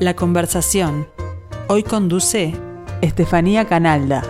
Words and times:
La 0.00 0.16
conversación. 0.16 1.06
Hoy 1.68 1.82
conduce 1.82 2.54
Estefanía 3.02 3.66
Canalda. 3.66 4.24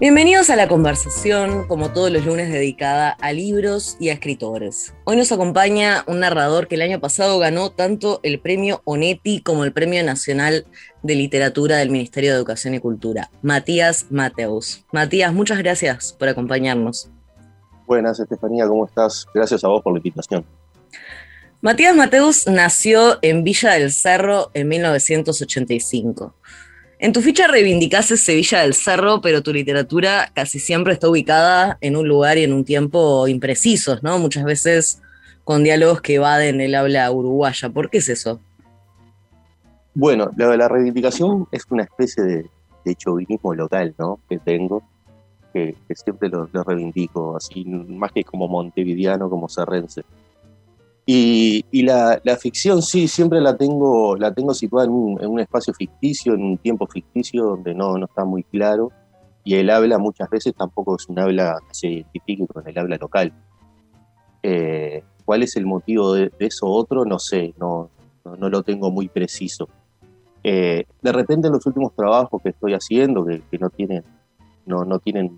Bienvenidos 0.00 0.48
a 0.48 0.56
la 0.56 0.68
conversación, 0.68 1.68
como 1.68 1.92
todos 1.92 2.10
los 2.10 2.24
lunes, 2.24 2.50
dedicada 2.50 3.10
a 3.10 3.32
libros 3.34 3.98
y 4.00 4.08
a 4.08 4.14
escritores. 4.14 4.94
Hoy 5.04 5.18
nos 5.18 5.30
acompaña 5.30 6.02
un 6.06 6.20
narrador 6.20 6.66
que 6.66 6.76
el 6.76 6.82
año 6.82 6.98
pasado 6.98 7.38
ganó 7.38 7.72
tanto 7.72 8.20
el 8.22 8.40
premio 8.40 8.80
Onetti 8.84 9.42
como 9.42 9.64
el 9.64 9.74
Premio 9.74 10.02
Nacional 10.02 10.64
de 11.02 11.14
Literatura 11.14 11.76
del 11.76 11.90
Ministerio 11.90 12.30
de 12.30 12.38
Educación 12.38 12.72
y 12.72 12.80
Cultura, 12.80 13.30
Matías 13.42 14.06
Mateus. 14.08 14.86
Matías, 14.92 15.34
muchas 15.34 15.58
gracias 15.58 16.14
por 16.14 16.28
acompañarnos. 16.30 17.11
Buenas, 17.92 18.18
Estefanía, 18.18 18.66
¿cómo 18.66 18.86
estás? 18.86 19.26
Gracias 19.34 19.62
a 19.64 19.68
vos 19.68 19.82
por 19.82 19.92
la 19.92 19.98
invitación. 19.98 20.46
Matías 21.60 21.94
Mateus 21.94 22.46
nació 22.46 23.18
en 23.20 23.44
Villa 23.44 23.72
del 23.72 23.92
Cerro 23.92 24.50
en 24.54 24.66
1985. 24.68 26.34
En 26.98 27.12
tu 27.12 27.20
ficha 27.20 27.48
reivindicás 27.48 28.06
Sevilla 28.06 28.62
del 28.62 28.72
Cerro, 28.72 29.20
pero 29.20 29.42
tu 29.42 29.52
literatura 29.52 30.32
casi 30.34 30.58
siempre 30.58 30.94
está 30.94 31.10
ubicada 31.10 31.76
en 31.82 31.96
un 31.96 32.08
lugar 32.08 32.38
y 32.38 32.44
en 32.44 32.54
un 32.54 32.64
tiempo 32.64 33.28
imprecisos, 33.28 34.02
¿no? 34.02 34.18
Muchas 34.18 34.44
veces 34.44 35.02
con 35.44 35.62
diálogos 35.62 36.00
que 36.00 36.14
evaden 36.14 36.62
el 36.62 36.74
habla 36.74 37.10
uruguaya. 37.10 37.68
¿Por 37.68 37.90
qué 37.90 37.98
es 37.98 38.08
eso? 38.08 38.40
Bueno, 39.92 40.30
la, 40.38 40.56
la 40.56 40.66
reivindicación 40.66 41.46
es 41.52 41.66
una 41.68 41.82
especie 41.82 42.22
de, 42.22 42.50
de 42.86 42.94
chauvinismo 42.94 43.54
local, 43.54 43.94
¿no? 43.98 44.18
Que 44.30 44.38
tengo, 44.38 44.82
que, 45.52 45.76
siempre 45.94 46.28
lo, 46.28 46.46
reivindico, 46.46 47.36
así 47.36 47.64
más 47.64 48.12
que 48.12 48.24
como 48.24 48.48
montevideano, 48.48 49.28
como 49.28 49.48
serrense. 49.48 50.04
Y, 51.04 51.82
la, 51.82 52.20
ficción 52.40 52.80
sí, 52.80 53.08
siempre 53.08 53.40
la 53.40 53.56
tengo, 53.56 54.16
la 54.16 54.32
tengo 54.32 54.54
situada 54.54 54.86
en 54.86 54.92
un, 54.92 55.40
espacio 55.40 55.74
ficticio, 55.74 56.34
en 56.34 56.42
un 56.42 56.58
tiempo 56.58 56.86
ficticio 56.86 57.44
donde 57.44 57.74
no, 57.74 57.98
no 57.98 58.06
está 58.06 58.24
muy 58.24 58.44
claro. 58.44 58.92
Y 59.44 59.56
el 59.56 59.70
habla 59.70 59.98
muchas 59.98 60.30
veces 60.30 60.54
tampoco 60.54 60.96
es 60.96 61.08
un 61.08 61.18
habla 61.18 61.58
que 61.66 61.74
se 61.74 61.88
identifique 61.88 62.46
con 62.46 62.66
el 62.66 62.78
habla 62.78 62.96
local. 62.96 63.32
Eh, 64.42 65.02
¿Cuál 65.24 65.42
es 65.42 65.56
el 65.56 65.66
motivo 65.66 66.14
de, 66.14 66.30
eso 66.38 66.66
otro? 66.66 67.04
No 67.04 67.18
sé, 67.18 67.52
no, 67.58 67.90
no, 68.24 68.48
lo 68.48 68.62
tengo 68.62 68.90
muy 68.92 69.08
preciso. 69.08 69.68
Eh, 70.44 70.84
de 71.00 71.12
repente 71.12 71.48
en 71.48 71.54
los 71.54 71.66
últimos 71.66 71.94
trabajos 71.94 72.40
que 72.42 72.50
estoy 72.50 72.74
haciendo, 72.74 73.24
que, 73.24 73.42
que 73.50 73.58
no 73.58 73.70
tienen 73.70 74.04
no, 74.66 74.84
no 74.84 74.98
tienen, 74.98 75.36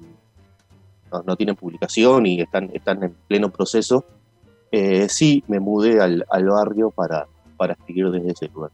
no, 1.27 1.37
tienen 1.37 1.57
publicación 1.57 2.27
y 2.27 2.41
están, 2.41 2.71
están 2.73 3.03
en 3.03 3.15
pleno 3.29 3.51
proceso, 3.51 4.05
eh, 4.71 5.09
sí 5.09 5.45
me 5.47 5.61
mudé 5.61 6.01
al, 6.01 6.25
barrio 6.29 6.91
para, 6.91 7.27
para 7.57 7.75
escribir 7.75 8.11
desde 8.11 8.33
ese 8.33 8.49
lugar. 8.49 8.71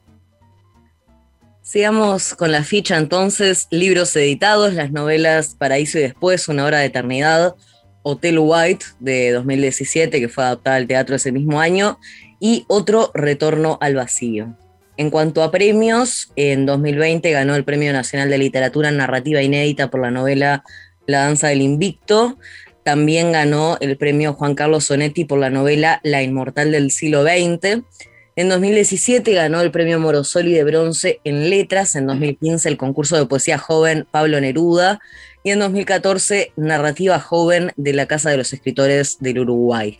Sigamos 1.61 2.33
con 2.33 2.51
la 2.51 2.63
ficha 2.63 2.97
entonces, 2.97 3.67
libros 3.69 4.15
editados, 4.15 4.73
las 4.73 4.91
novelas 4.91 5.55
Paraíso 5.55 5.99
y 5.99 6.01
Después, 6.01 6.47
Una 6.47 6.65
hora 6.65 6.79
de 6.79 6.85
eternidad, 6.85 7.55
Hotel 8.03 8.39
White 8.39 8.85
de 8.99 9.31
2017, 9.31 10.19
que 10.19 10.27
fue 10.27 10.43
adaptada 10.43 10.77
al 10.77 10.87
teatro 10.87 11.15
ese 11.15 11.31
mismo 11.31 11.59
año, 11.59 11.99
y 12.39 12.65
otro 12.67 13.11
Retorno 13.13 13.77
al 13.79 13.95
Vacío. 13.95 14.55
En 15.01 15.09
cuanto 15.09 15.41
a 15.41 15.49
premios, 15.49 16.31
en 16.35 16.67
2020 16.67 17.31
ganó 17.31 17.55
el 17.55 17.63
Premio 17.63 17.91
Nacional 17.91 18.29
de 18.29 18.37
Literatura 18.37 18.91
Narrativa 18.91 19.41
Inédita 19.41 19.89
por 19.89 19.99
la 19.99 20.11
novela 20.11 20.63
La 21.07 21.21
Danza 21.21 21.47
del 21.47 21.63
Invicto. 21.63 22.37
También 22.83 23.31
ganó 23.31 23.79
el 23.81 23.97
premio 23.97 24.33
Juan 24.33 24.53
Carlos 24.53 24.83
Sonetti 24.83 25.25
por 25.25 25.39
la 25.39 25.49
novela 25.49 26.01
La 26.03 26.21
Inmortal 26.21 26.71
del 26.71 26.91
siglo 26.91 27.23
XX. 27.23 27.81
En 28.35 28.49
2017 28.49 29.33
ganó 29.33 29.61
el 29.61 29.71
premio 29.71 29.99
Morosoli 29.99 30.53
de 30.53 30.63
Bronce 30.63 31.19
en 31.23 31.49
Letras. 31.49 31.95
En 31.95 32.05
2015 32.05 32.69
el 32.69 32.77
concurso 32.77 33.17
de 33.17 33.25
poesía 33.25 33.57
joven 33.57 34.05
Pablo 34.11 34.39
Neruda. 34.39 34.99
Y 35.43 35.49
en 35.49 35.57
2014 35.61 36.53
Narrativa 36.57 37.17
Joven 37.17 37.71
de 37.75 37.93
la 37.93 38.05
Casa 38.05 38.29
de 38.29 38.37
los 38.37 38.53
Escritores 38.53 39.17
del 39.19 39.39
Uruguay. 39.39 39.99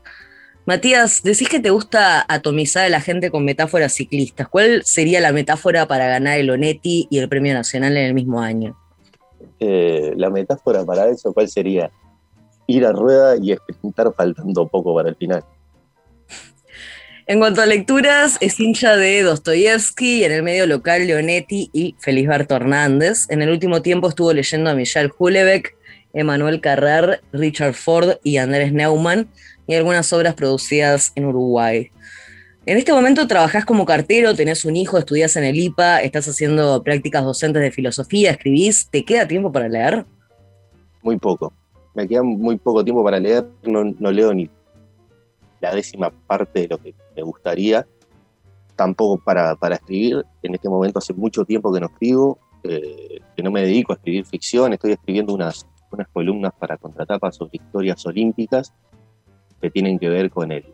Matías, 0.65 1.23
decís 1.23 1.49
que 1.49 1.59
te 1.59 1.71
gusta 1.71 2.23
atomizar 2.27 2.85
a 2.85 2.89
la 2.89 3.01
gente 3.01 3.31
con 3.31 3.43
metáforas 3.43 3.93
ciclistas. 3.93 4.47
¿Cuál 4.47 4.83
sería 4.85 5.19
la 5.19 5.31
metáfora 5.31 5.87
para 5.87 6.07
ganar 6.07 6.37
el 6.39 6.49
Onetti 6.51 7.07
y 7.09 7.17
el 7.17 7.27
Premio 7.27 7.53
Nacional 7.53 7.97
en 7.97 8.05
el 8.05 8.13
mismo 8.13 8.41
año? 8.41 8.77
Eh, 9.59 10.13
la 10.15 10.29
metáfora 10.29 10.85
para 10.85 11.07
eso, 11.09 11.33
¿cuál 11.33 11.49
sería? 11.49 11.91
Ir 12.67 12.85
a 12.85 12.91
rueda 12.91 13.37
y 13.37 13.51
experimentar 13.53 14.13
faltando 14.15 14.67
poco 14.67 14.95
para 14.95 15.09
el 15.09 15.15
final. 15.15 15.43
En 17.25 17.39
cuanto 17.39 17.61
a 17.61 17.65
lecturas, 17.65 18.37
es 18.39 18.59
hincha 18.59 18.97
de 18.97 19.23
Dostoyevsky, 19.23 20.25
en 20.25 20.31
el 20.31 20.43
medio 20.43 20.67
local 20.67 21.07
Leonetti 21.07 21.69
y 21.73 21.95
Felisberto 21.99 22.55
Hernández. 22.55 23.25
En 23.29 23.41
el 23.41 23.49
último 23.49 23.81
tiempo 23.81 24.09
estuvo 24.09 24.33
leyendo 24.33 24.69
a 24.69 24.75
Michel 24.75 25.09
Houellebecq, 25.09 25.75
Emmanuel 26.13 26.61
Carrer, 26.61 27.21
Richard 27.31 27.73
Ford 27.73 28.17
y 28.23 28.37
Andrés 28.37 28.73
Neumann 28.73 29.29
y 29.71 29.75
algunas 29.75 30.11
obras 30.11 30.35
producidas 30.35 31.13
en 31.15 31.25
Uruguay. 31.25 31.91
En 32.65 32.77
este 32.77 32.91
momento 32.91 33.25
trabajás 33.25 33.63
como 33.63 33.85
cartero, 33.85 34.35
tenés 34.35 34.65
un 34.65 34.75
hijo, 34.75 34.97
estudias 34.97 35.37
en 35.37 35.45
el 35.45 35.57
IPA, 35.57 36.01
estás 36.01 36.27
haciendo 36.27 36.83
prácticas 36.83 37.23
docentes 37.23 37.61
de 37.61 37.71
filosofía, 37.71 38.31
escribís. 38.31 38.89
¿Te 38.89 39.05
queda 39.05 39.27
tiempo 39.27 39.49
para 39.49 39.69
leer? 39.69 40.05
Muy 41.01 41.17
poco. 41.17 41.53
Me 41.95 42.05
queda 42.05 42.21
muy 42.21 42.57
poco 42.57 42.83
tiempo 42.83 43.01
para 43.01 43.17
leer. 43.17 43.47
No, 43.63 44.11
leo 44.11 44.33
ni 44.33 44.49
la 45.61 45.73
décima 45.73 46.11
parte 46.27 46.61
de 46.61 46.67
lo 46.67 46.77
que 46.77 46.93
me 47.15 47.23
gustaría. 47.23 47.87
Tampoco 48.75 49.23
para, 49.23 49.55
para 49.55 49.75
escribir. 49.75 50.25
En 50.43 50.53
este 50.53 50.67
momento 50.67 50.99
hace 50.99 51.13
mucho 51.13 51.45
tiempo 51.45 51.73
que 51.73 51.79
no 51.79 51.85
escribo, 51.85 52.37
eh, 52.63 53.21
que 53.37 53.41
no 53.41 53.51
me 53.51 53.61
dedico 53.61 53.93
a 53.93 53.95
escribir 53.95 54.25
ficción. 54.25 54.73
Estoy 54.73 54.91
escribiendo 54.91 55.33
unas, 55.33 55.65
unas 55.91 56.09
columnas 56.09 56.51
para 56.59 56.75
contratapas 56.75 57.37
sobre 57.37 57.51
historias 57.53 58.05
olímpicas 58.05 58.73
que 59.61 59.69
tienen 59.69 59.99
que 59.99 60.09
ver 60.09 60.29
con 60.29 60.51
el, 60.51 60.65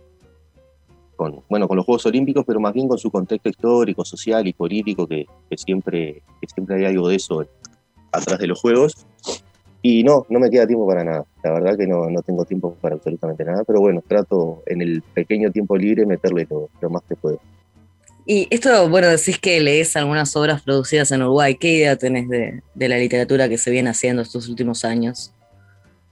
con, 1.18 1.44
bueno, 1.50 1.68
con 1.68 1.76
los 1.76 1.86
Juegos 1.86 2.06
Olímpicos, 2.06 2.46
pero 2.46 2.62
más 2.62 2.74
bien 2.74 2.88
con 2.88 2.98
su 2.98 3.12
contexto 3.12 3.50
histórico, 3.50 4.06
social 4.06 4.48
y 4.48 4.54
político, 4.54 5.06
que, 5.06 5.26
siempre, 5.58 6.22
siempre 6.54 6.78
hay 6.78 6.86
algo 6.86 7.10
de 7.10 7.16
eso 7.16 7.46
atrás 8.12 8.40
de 8.40 8.48
los 8.48 8.62
Juegos. 8.62 9.06
Y 9.82 10.04
no, 10.04 10.26
no 10.30 10.40
me 10.40 10.50
queda 10.50 10.66
tiempo 10.66 10.88
para 10.88 11.04
nada. 11.04 11.26
La 11.44 11.52
verdad 11.52 11.78
que 11.78 11.88
no, 11.88 12.10
no 12.10 12.22
tengo 12.22 12.46
tiempo 12.46 12.76
para 12.82 12.96
absolutamente 12.96 13.44
nada, 13.44 13.64
pero 13.64 13.80
bueno, 13.80 14.02
trato 14.08 14.64
en 14.66 14.82
el 14.82 15.02
pequeño 15.02 15.52
tiempo 15.52 15.76
libre 15.76 16.06
meterle 16.06 16.48
lo, 16.50 16.90
más 16.90 17.04
que 17.04 17.16
puedo. 17.16 17.40
Y 18.26 18.48
esto, 18.50 18.90
bueno, 18.90 19.08
decís 19.08 19.40
que 19.40 19.60
lees 19.62 19.96
algunas 19.96 20.36
obras 20.36 20.62
producidas 20.62 21.12
en 21.12 21.22
Uruguay. 21.22 21.56
¿Qué 21.56 21.74
idea 21.74 21.96
tenés 21.96 22.28
de, 22.28 22.62
de 22.76 22.90
la 22.90 22.98
literatura 22.98 23.48
que 23.48 23.58
se 23.58 23.72
viene 23.72 23.90
haciendo 23.90 24.22
estos 24.22 24.50
últimos 24.50 24.84
años? 24.84 25.34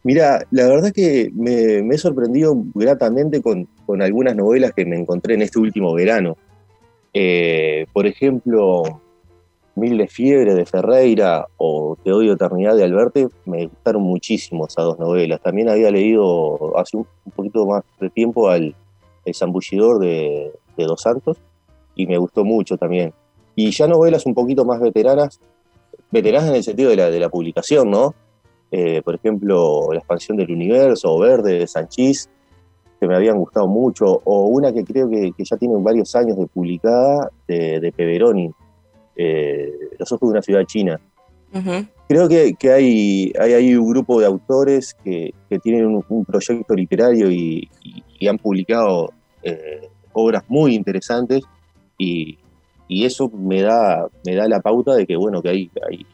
Mira, 0.05 0.45
la 0.51 0.67
verdad 0.67 0.91
que 0.93 1.31
me, 1.33 1.79
he 1.79 1.97
sorprendido 1.97 2.55
gratamente 2.75 3.41
con, 3.41 3.67
algunas 3.99 4.35
novelas 4.35 4.71
que 4.71 4.85
me 4.85 4.99
encontré 4.99 5.33
en 5.33 5.41
este 5.41 5.57
último 5.57 5.95
verano. 5.95 6.37
Eh, 7.11 7.87
por 7.91 8.05
ejemplo, 8.05 9.01
Mil 9.73 9.97
de 9.97 10.07
Fiebre 10.07 10.53
de 10.53 10.67
Ferreira 10.67 11.47
o 11.57 11.97
Te 12.03 12.13
odio 12.13 12.33
eternidad 12.33 12.75
de 12.75 12.83
Alberte 12.83 13.29
me 13.45 13.65
gustaron 13.65 14.03
muchísimo 14.03 14.67
esas 14.67 14.85
dos 14.85 14.99
novelas. 14.99 15.41
También 15.41 15.69
había 15.69 15.89
leído 15.89 16.77
hace 16.77 16.97
un, 16.97 17.07
poquito 17.35 17.65
más 17.65 17.83
de 17.99 18.11
tiempo 18.11 18.47
al 18.47 18.75
El 19.25 19.33
zambullidor 19.33 19.97
de, 19.97 20.51
Dos 20.77 21.01
Santos 21.01 21.37
y 21.95 22.05
me 22.05 22.19
gustó 22.19 22.45
mucho 22.45 22.77
también. 22.77 23.11
Y 23.55 23.71
ya 23.71 23.87
novelas 23.87 24.27
un 24.27 24.35
poquito 24.35 24.65
más 24.65 24.79
veteranas, 24.79 25.39
veteranas 26.11 26.49
en 26.49 26.55
el 26.57 26.63
sentido 26.63 26.91
de 26.91 27.19
la 27.19 27.29
publicación, 27.29 27.89
¿no? 27.89 28.13
Eh, 28.71 29.01
por 29.03 29.15
ejemplo, 29.15 29.89
La 29.91 29.99
expansión 29.99 30.37
del 30.37 30.51
universo 30.51 31.13
o 31.13 31.19
Verde 31.19 31.59
de 31.59 31.67
Sanchís, 31.67 32.29
que 32.99 33.07
me 33.07 33.15
habían 33.15 33.37
gustado 33.37 33.67
mucho, 33.67 34.21
o 34.23 34.47
una 34.47 34.73
que 34.73 34.83
creo 34.83 35.09
que, 35.09 35.31
ya 35.37 35.57
tiene 35.57 35.75
varios 35.77 36.15
años 36.15 36.37
de 36.37 36.47
publicada, 36.47 37.29
de, 37.47 37.79
de 37.79 37.91
Peveroni, 37.91 38.51
eh, 39.15 39.71
Los 39.99 40.11
ojos 40.11 40.29
de 40.29 40.31
una 40.31 40.41
ciudad 40.41 40.63
china. 40.65 40.99
Creo 42.07 42.27
que, 42.27 42.55
hay, 42.69 43.31
hay 43.39 43.53
ahí 43.53 43.75
un 43.75 43.89
grupo 43.89 44.19
de 44.19 44.25
autores 44.25 44.93
que, 45.03 45.33
tienen 45.63 46.03
un, 46.07 46.25
proyecto 46.25 46.73
literario 46.73 47.31
y, 47.31 47.69
han 48.27 48.37
publicado 48.39 49.11
eh, 49.43 49.87
obras 50.13 50.43
muy 50.47 50.73
interesantes 50.75 51.43
y, 51.97 52.37
eso 52.89 53.29
me 53.29 53.61
da, 53.61 54.07
me 54.25 54.35
da 54.35 54.47
la 54.47 54.59
pauta 54.59 54.95
de 54.95 55.07
que, 55.07 55.15
bueno, 55.15 55.41
que 55.41 55.49
hay, 55.49 55.71
hay 55.87 56.05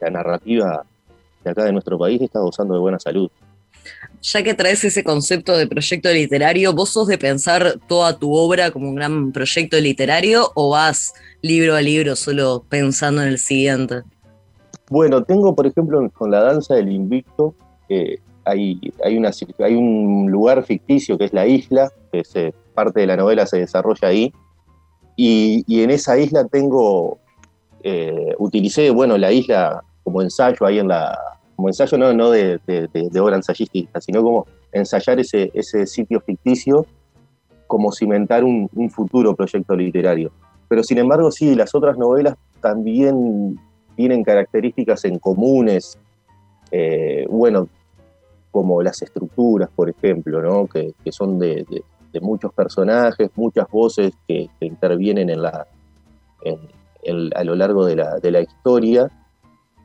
la 0.00 0.10
narrativa 0.10 0.84
de 1.44 1.50
acá 1.50 1.64
de 1.64 1.72
nuestro 1.72 1.98
país 1.98 2.20
está 2.20 2.40
gozando 2.40 2.74
de 2.74 2.80
buena 2.80 2.98
salud. 2.98 3.30
Ya 4.22 4.42
que 4.42 4.54
traes 4.54 4.82
ese 4.84 5.04
concepto 5.04 5.56
de 5.56 5.66
proyecto 5.66 6.10
literario, 6.10 6.72
¿vos 6.72 6.90
sos 6.90 7.06
de 7.06 7.18
pensar 7.18 7.78
toda 7.86 8.18
tu 8.18 8.34
obra 8.34 8.70
como 8.70 8.88
un 8.88 8.94
gran 8.94 9.32
proyecto 9.32 9.78
literario 9.78 10.50
o 10.54 10.70
vas 10.70 11.12
libro 11.42 11.76
a 11.76 11.82
libro 11.82 12.16
solo 12.16 12.64
pensando 12.68 13.22
en 13.22 13.28
el 13.28 13.38
siguiente? 13.38 14.02
Bueno, 14.88 15.22
tengo 15.22 15.54
por 15.54 15.66
ejemplo 15.66 16.10
con 16.10 16.30
la 16.30 16.40
danza 16.40 16.74
del 16.74 16.90
invicto, 16.90 17.54
hay, 18.44 18.80
hay, 19.04 19.16
una, 19.16 19.30
hay 19.58 19.74
un 19.74 20.30
lugar 20.30 20.64
ficticio 20.64 21.18
que 21.18 21.26
es 21.26 21.32
la 21.32 21.46
isla, 21.46 21.92
que 22.12 22.54
parte 22.74 23.00
de 23.00 23.06
la 23.06 23.16
novela 23.16 23.46
se 23.46 23.58
desarrolla 23.58 24.08
ahí, 24.08 24.32
y, 25.16 25.64
y 25.66 25.82
en 25.82 25.90
esa 25.90 26.18
isla 26.18 26.46
tengo, 26.46 27.18
eh, 27.82 28.34
utilicé, 28.38 28.90
bueno, 28.90 29.16
la 29.16 29.32
isla 29.32 29.82
como 30.02 30.22
ensayo 30.22 30.66
ahí 30.66 30.78
en 30.78 30.88
la, 30.88 31.18
como 31.56 31.68
ensayo 31.68 31.96
no, 31.98 32.12
no 32.12 32.30
de, 32.30 32.60
obra 33.20 33.36
ensayística, 33.36 34.00
sino 34.00 34.22
como 34.22 34.46
ensayar 34.72 35.20
ese, 35.20 35.50
ese 35.54 35.86
sitio 35.86 36.20
ficticio 36.20 36.86
como 37.66 37.92
cimentar 37.92 38.44
un, 38.44 38.68
un, 38.74 38.90
futuro 38.90 39.34
proyecto 39.34 39.74
literario. 39.74 40.32
Pero 40.68 40.82
sin 40.82 40.98
embargo, 40.98 41.30
sí, 41.30 41.54
las 41.54 41.74
otras 41.74 41.96
novelas 41.96 42.36
también 42.60 43.58
tienen 43.96 44.22
características 44.22 45.04
en 45.04 45.18
comunes, 45.18 45.98
eh, 46.70 47.26
bueno, 47.28 47.68
como 48.50 48.82
las 48.82 49.02
estructuras, 49.02 49.68
por 49.74 49.90
ejemplo, 49.90 50.42
¿no? 50.42 50.66
que, 50.66 50.94
son 51.10 51.38
de, 51.38 51.64
muchos 52.20 52.52
personajes, 52.52 53.30
muchas 53.34 53.68
voces 53.68 54.12
que, 54.28 54.48
que 54.60 54.66
intervienen 54.66 55.30
en 55.30 55.42
la, 55.42 55.66
en, 56.42 56.58
en, 57.02 57.30
a 57.36 57.42
lo 57.42 57.56
largo 57.56 57.84
de 57.84 57.96
la, 57.96 58.18
de 58.18 58.30
la 58.30 58.40
historia 58.40 59.10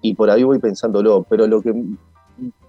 y 0.01 0.13
por 0.13 0.30
ahí 0.30 0.44
voy 0.44 0.60
pensándolo, 0.60 1.25
pero 1.30 1.48
lo 1.48 1.62
que, 1.62 1.74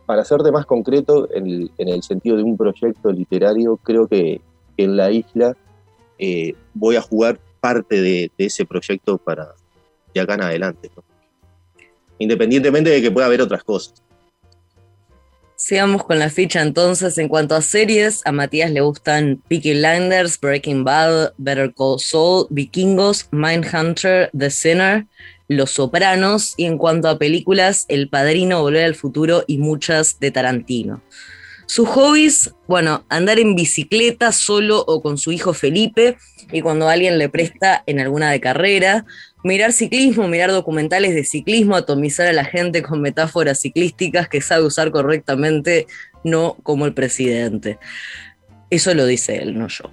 para 0.06 0.24
serte 0.24 0.50
más 0.50 0.66
concreto, 0.66 1.28
en 1.32 1.70
el, 1.76 2.02
sentido 2.02 2.36
de 2.36 2.42
un 2.42 2.56
proyecto 2.56 3.12
literario, 3.12 3.76
creo 3.76 4.08
que, 4.08 4.40
en 4.76 4.96
la 4.96 5.10
isla 5.10 5.54
eh, 6.18 6.54
voy 6.72 6.96
a 6.96 7.02
jugar 7.02 7.38
parte 7.60 8.00
de, 8.00 8.32
ese 8.38 8.64
proyecto 8.64 9.18
para 9.18 9.54
de 10.14 10.20
acá 10.20 10.34
en 10.34 10.42
adelante, 10.42 10.90
independientemente 12.18 12.88
de 12.88 13.02
que 13.02 13.10
pueda 13.10 13.26
haber 13.26 13.42
otras 13.42 13.62
cosas. 13.62 14.02
Sigamos 15.60 16.04
con 16.04 16.18
la 16.18 16.30
ficha 16.30 16.62
entonces. 16.62 17.18
En 17.18 17.28
cuanto 17.28 17.54
a 17.54 17.60
series, 17.60 18.22
a 18.24 18.32
Matías 18.32 18.70
le 18.70 18.80
gustan 18.80 19.42
Peaky 19.46 19.74
Blinders, 19.74 20.40
Breaking 20.40 20.84
Bad, 20.84 21.34
Better 21.36 21.74
Call 21.74 22.00
Saul, 22.00 22.46
Vikingos, 22.48 23.28
Mindhunter, 23.30 24.30
The 24.36 24.50
Sinner. 24.50 25.06
Los 25.50 25.72
Sopranos 25.72 26.54
y 26.56 26.66
en 26.66 26.78
cuanto 26.78 27.08
a 27.08 27.18
películas, 27.18 27.84
El 27.88 28.08
Padrino, 28.08 28.62
Volver 28.62 28.84
al 28.84 28.94
Futuro 28.94 29.42
y 29.48 29.58
muchas 29.58 30.20
de 30.20 30.30
Tarantino. 30.30 31.02
Sus 31.66 31.88
hobbies, 31.88 32.54
bueno, 32.68 33.04
andar 33.08 33.40
en 33.40 33.56
bicicleta 33.56 34.30
solo 34.30 34.84
o 34.86 35.02
con 35.02 35.18
su 35.18 35.32
hijo 35.32 35.52
Felipe 35.52 36.18
y 36.52 36.60
cuando 36.60 36.88
alguien 36.88 37.18
le 37.18 37.28
presta 37.28 37.82
en 37.86 37.98
alguna 37.98 38.30
de 38.30 38.40
carrera, 38.40 39.04
mirar 39.42 39.72
ciclismo, 39.72 40.28
mirar 40.28 40.52
documentales 40.52 41.16
de 41.16 41.24
ciclismo, 41.24 41.74
atomizar 41.74 42.28
a 42.28 42.32
la 42.32 42.44
gente 42.44 42.82
con 42.82 43.00
metáforas 43.00 43.58
ciclísticas 43.58 44.28
que 44.28 44.40
sabe 44.40 44.64
usar 44.64 44.92
correctamente, 44.92 45.88
no 46.22 46.58
como 46.62 46.86
el 46.86 46.94
presidente. 46.94 47.80
Eso 48.70 48.94
lo 48.94 49.04
dice 49.04 49.38
él, 49.38 49.58
no 49.58 49.66
yo 49.66 49.90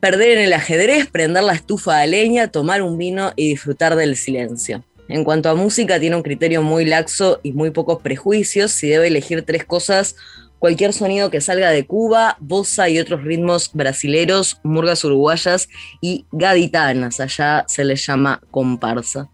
perder 0.00 0.38
en 0.38 0.44
el 0.44 0.52
ajedrez, 0.52 1.06
prender 1.06 1.44
la 1.44 1.54
estufa 1.54 1.98
de 1.98 2.06
leña, 2.06 2.48
tomar 2.48 2.82
un 2.82 2.98
vino 2.98 3.32
y 3.36 3.48
disfrutar 3.48 3.96
del 3.96 4.16
silencio. 4.16 4.84
En 5.08 5.24
cuanto 5.24 5.48
a 5.48 5.54
música, 5.54 6.00
tiene 6.00 6.16
un 6.16 6.22
criterio 6.22 6.62
muy 6.62 6.84
laxo 6.84 7.40
y 7.42 7.52
muy 7.52 7.70
pocos 7.70 8.02
prejuicios. 8.02 8.72
Si 8.72 8.88
debe 8.88 9.06
elegir 9.06 9.42
tres 9.42 9.64
cosas, 9.64 10.16
cualquier 10.58 10.92
sonido 10.92 11.30
que 11.30 11.40
salga 11.40 11.70
de 11.70 11.86
Cuba, 11.86 12.36
bossa 12.40 12.88
y 12.88 12.98
otros 12.98 13.22
ritmos 13.22 13.70
brasileros, 13.72 14.58
murgas 14.64 15.04
uruguayas 15.04 15.68
y 16.00 16.26
gaditanas, 16.32 17.20
allá 17.20 17.64
se 17.68 17.84
les 17.84 18.04
llama 18.04 18.40
comparsa. 18.50 19.30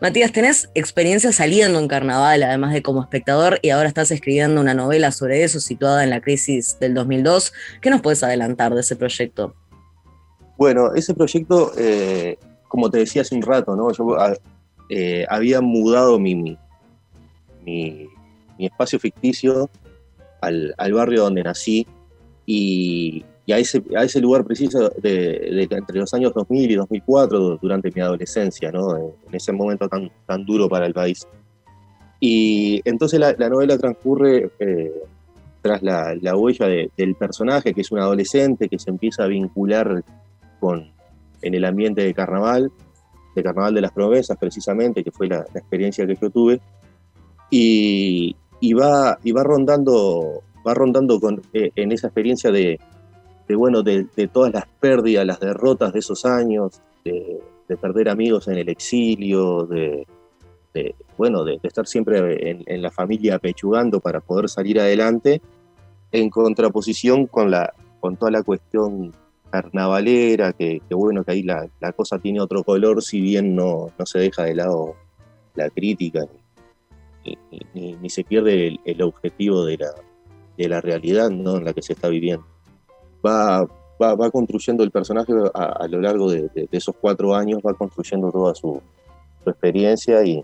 Matías, 0.00 0.32
tenés 0.32 0.70
experiencia 0.74 1.30
saliendo 1.32 1.78
en 1.78 1.86
carnaval, 1.86 2.42
además 2.42 2.72
de 2.72 2.80
como 2.80 3.02
espectador, 3.02 3.58
y 3.60 3.68
ahora 3.68 3.88
estás 3.88 4.10
escribiendo 4.10 4.58
una 4.58 4.72
novela 4.72 5.12
sobre 5.12 5.44
eso, 5.44 5.60
situada 5.60 6.02
en 6.02 6.08
la 6.08 6.22
crisis 6.22 6.78
del 6.80 6.94
2002. 6.94 7.52
¿Qué 7.82 7.90
nos 7.90 8.00
puedes 8.00 8.22
adelantar 8.22 8.74
de 8.74 8.80
ese 8.80 8.96
proyecto? 8.96 9.54
Bueno, 10.60 10.92
ese 10.94 11.14
proyecto, 11.14 11.72
eh, 11.78 12.36
como 12.68 12.90
te 12.90 12.98
decía 12.98 13.22
hace 13.22 13.34
un 13.34 13.40
rato, 13.40 13.74
¿no? 13.74 13.90
yo 13.92 14.20
ah, 14.20 14.34
eh, 14.90 15.24
había 15.26 15.62
mudado 15.62 16.18
mi, 16.18 16.34
mi, 16.34 16.58
mi, 17.64 18.08
espacio 18.58 18.98
ficticio 18.98 19.70
al, 20.42 20.74
al, 20.76 20.92
barrio 20.92 21.22
donde 21.22 21.42
nací 21.42 21.86
y, 22.44 23.24
y, 23.46 23.52
a, 23.52 23.58
ese, 23.58 23.82
a 23.96 24.04
ese 24.04 24.20
lugar 24.20 24.44
preciso 24.44 24.90
de, 24.98 25.10
de, 25.10 25.68
entre 25.70 25.98
los 25.98 26.12
años 26.12 26.34
2000 26.34 26.70
y 26.70 26.74
2004, 26.74 27.56
durante 27.56 27.90
mi 27.90 28.02
adolescencia, 28.02 28.70
¿no? 28.70 28.98
en 28.98 29.34
ese 29.34 29.52
momento 29.52 29.88
tan, 29.88 30.12
tan 30.26 30.44
duro 30.44 30.68
para 30.68 30.84
el 30.84 30.92
país. 30.92 31.26
Y 32.20 32.82
entonces 32.84 33.18
la, 33.18 33.34
la 33.38 33.48
novela 33.48 33.78
transcurre 33.78 34.50
eh, 34.58 34.92
tras 35.62 35.82
la, 35.82 36.14
la 36.20 36.36
huella 36.36 36.66
de, 36.66 36.90
del 36.98 37.14
personaje, 37.14 37.72
que 37.72 37.80
es 37.80 37.90
un 37.90 38.00
adolescente 38.00 38.68
que 38.68 38.78
se 38.78 38.90
empieza 38.90 39.24
a 39.24 39.28
vincular 39.28 40.04
con, 40.60 40.92
en 41.42 41.54
el 41.54 41.64
ambiente 41.64 42.02
de 42.02 42.14
carnaval, 42.14 42.70
de 43.34 43.42
Carnaval 43.42 43.74
de 43.74 43.80
las 43.80 43.92
Promesas 43.92 44.36
precisamente, 44.38 45.02
que 45.02 45.10
fue 45.10 45.28
la, 45.28 45.44
la 45.52 45.60
experiencia 45.60 46.06
que 46.06 46.16
yo 46.20 46.30
tuve, 46.30 46.60
y, 47.48 48.36
y, 48.60 48.72
va, 48.74 49.18
y 49.24 49.32
va 49.32 49.42
rondando, 49.42 50.42
va 50.66 50.74
rondando 50.74 51.20
con, 51.20 51.42
eh, 51.52 51.70
en 51.74 51.92
esa 51.92 52.08
experiencia 52.08 52.50
de, 52.50 52.78
de 53.48 53.54
bueno, 53.56 53.82
de, 53.82 54.06
de, 54.16 54.28
todas 54.28 54.52
las 54.52 54.66
pérdidas, 54.66 55.26
las 55.26 55.40
derrotas 55.40 55.92
de 55.92 55.98
esos 55.98 56.24
años, 56.24 56.80
de, 57.04 57.40
de 57.68 57.76
perder 57.76 58.08
amigos 58.08 58.48
en 58.48 58.58
el 58.58 58.68
exilio, 58.68 59.66
de, 59.66 60.06
bueno, 61.16 61.44
de, 61.44 61.58
estar 61.62 61.86
siempre 61.86 62.50
en, 62.50 62.62
en, 62.66 62.82
la 62.82 62.90
familia 62.90 63.38
pechugando 63.38 64.00
para 64.00 64.20
poder 64.20 64.48
salir 64.48 64.78
adelante, 64.80 65.40
en 66.12 66.30
contraposición 66.30 67.26
con, 67.26 67.50
la, 67.50 67.72
con 68.00 68.16
toda 68.16 68.30
la 68.30 68.42
cuestión 68.42 69.12
carnavalera, 69.50 70.52
que, 70.52 70.80
que 70.88 70.94
bueno, 70.94 71.24
que 71.24 71.32
ahí 71.32 71.42
la, 71.42 71.68
la, 71.80 71.92
cosa 71.92 72.18
tiene 72.18 72.40
otro 72.40 72.62
color, 72.62 73.02
si 73.02 73.20
bien 73.20 73.54
no, 73.54 73.90
no 73.98 74.06
se 74.06 74.20
deja 74.20 74.44
de 74.44 74.54
lado 74.54 74.94
la 75.54 75.68
crítica, 75.70 76.26
ni, 77.74 77.94
ni, 77.94 78.10
se 78.10 78.24
pierde 78.24 78.78
el, 78.84 79.02
objetivo 79.02 79.64
de 79.64 79.78
la, 79.78 79.92
de 80.56 80.68
la 80.68 80.80
realidad 80.80 81.30
¿no? 81.30 81.56
en 81.56 81.64
la 81.64 81.72
que 81.72 81.82
se 81.82 81.92
está 81.92 82.08
viviendo. 82.08 82.46
Va, 83.24 83.66
va, 84.00 84.14
va 84.14 84.30
construyendo 84.30 84.82
el 84.82 84.90
personaje 84.90 85.32
a, 85.54 85.86
lo 85.88 86.00
largo 86.00 86.30
de, 86.30 86.50
esos 86.70 86.94
cuatro 86.98 87.34
años, 87.34 87.60
va 87.66 87.74
construyendo 87.74 88.30
toda 88.30 88.54
su, 88.54 88.80
su 89.44 89.50
experiencia 89.50 90.24
y, 90.24 90.42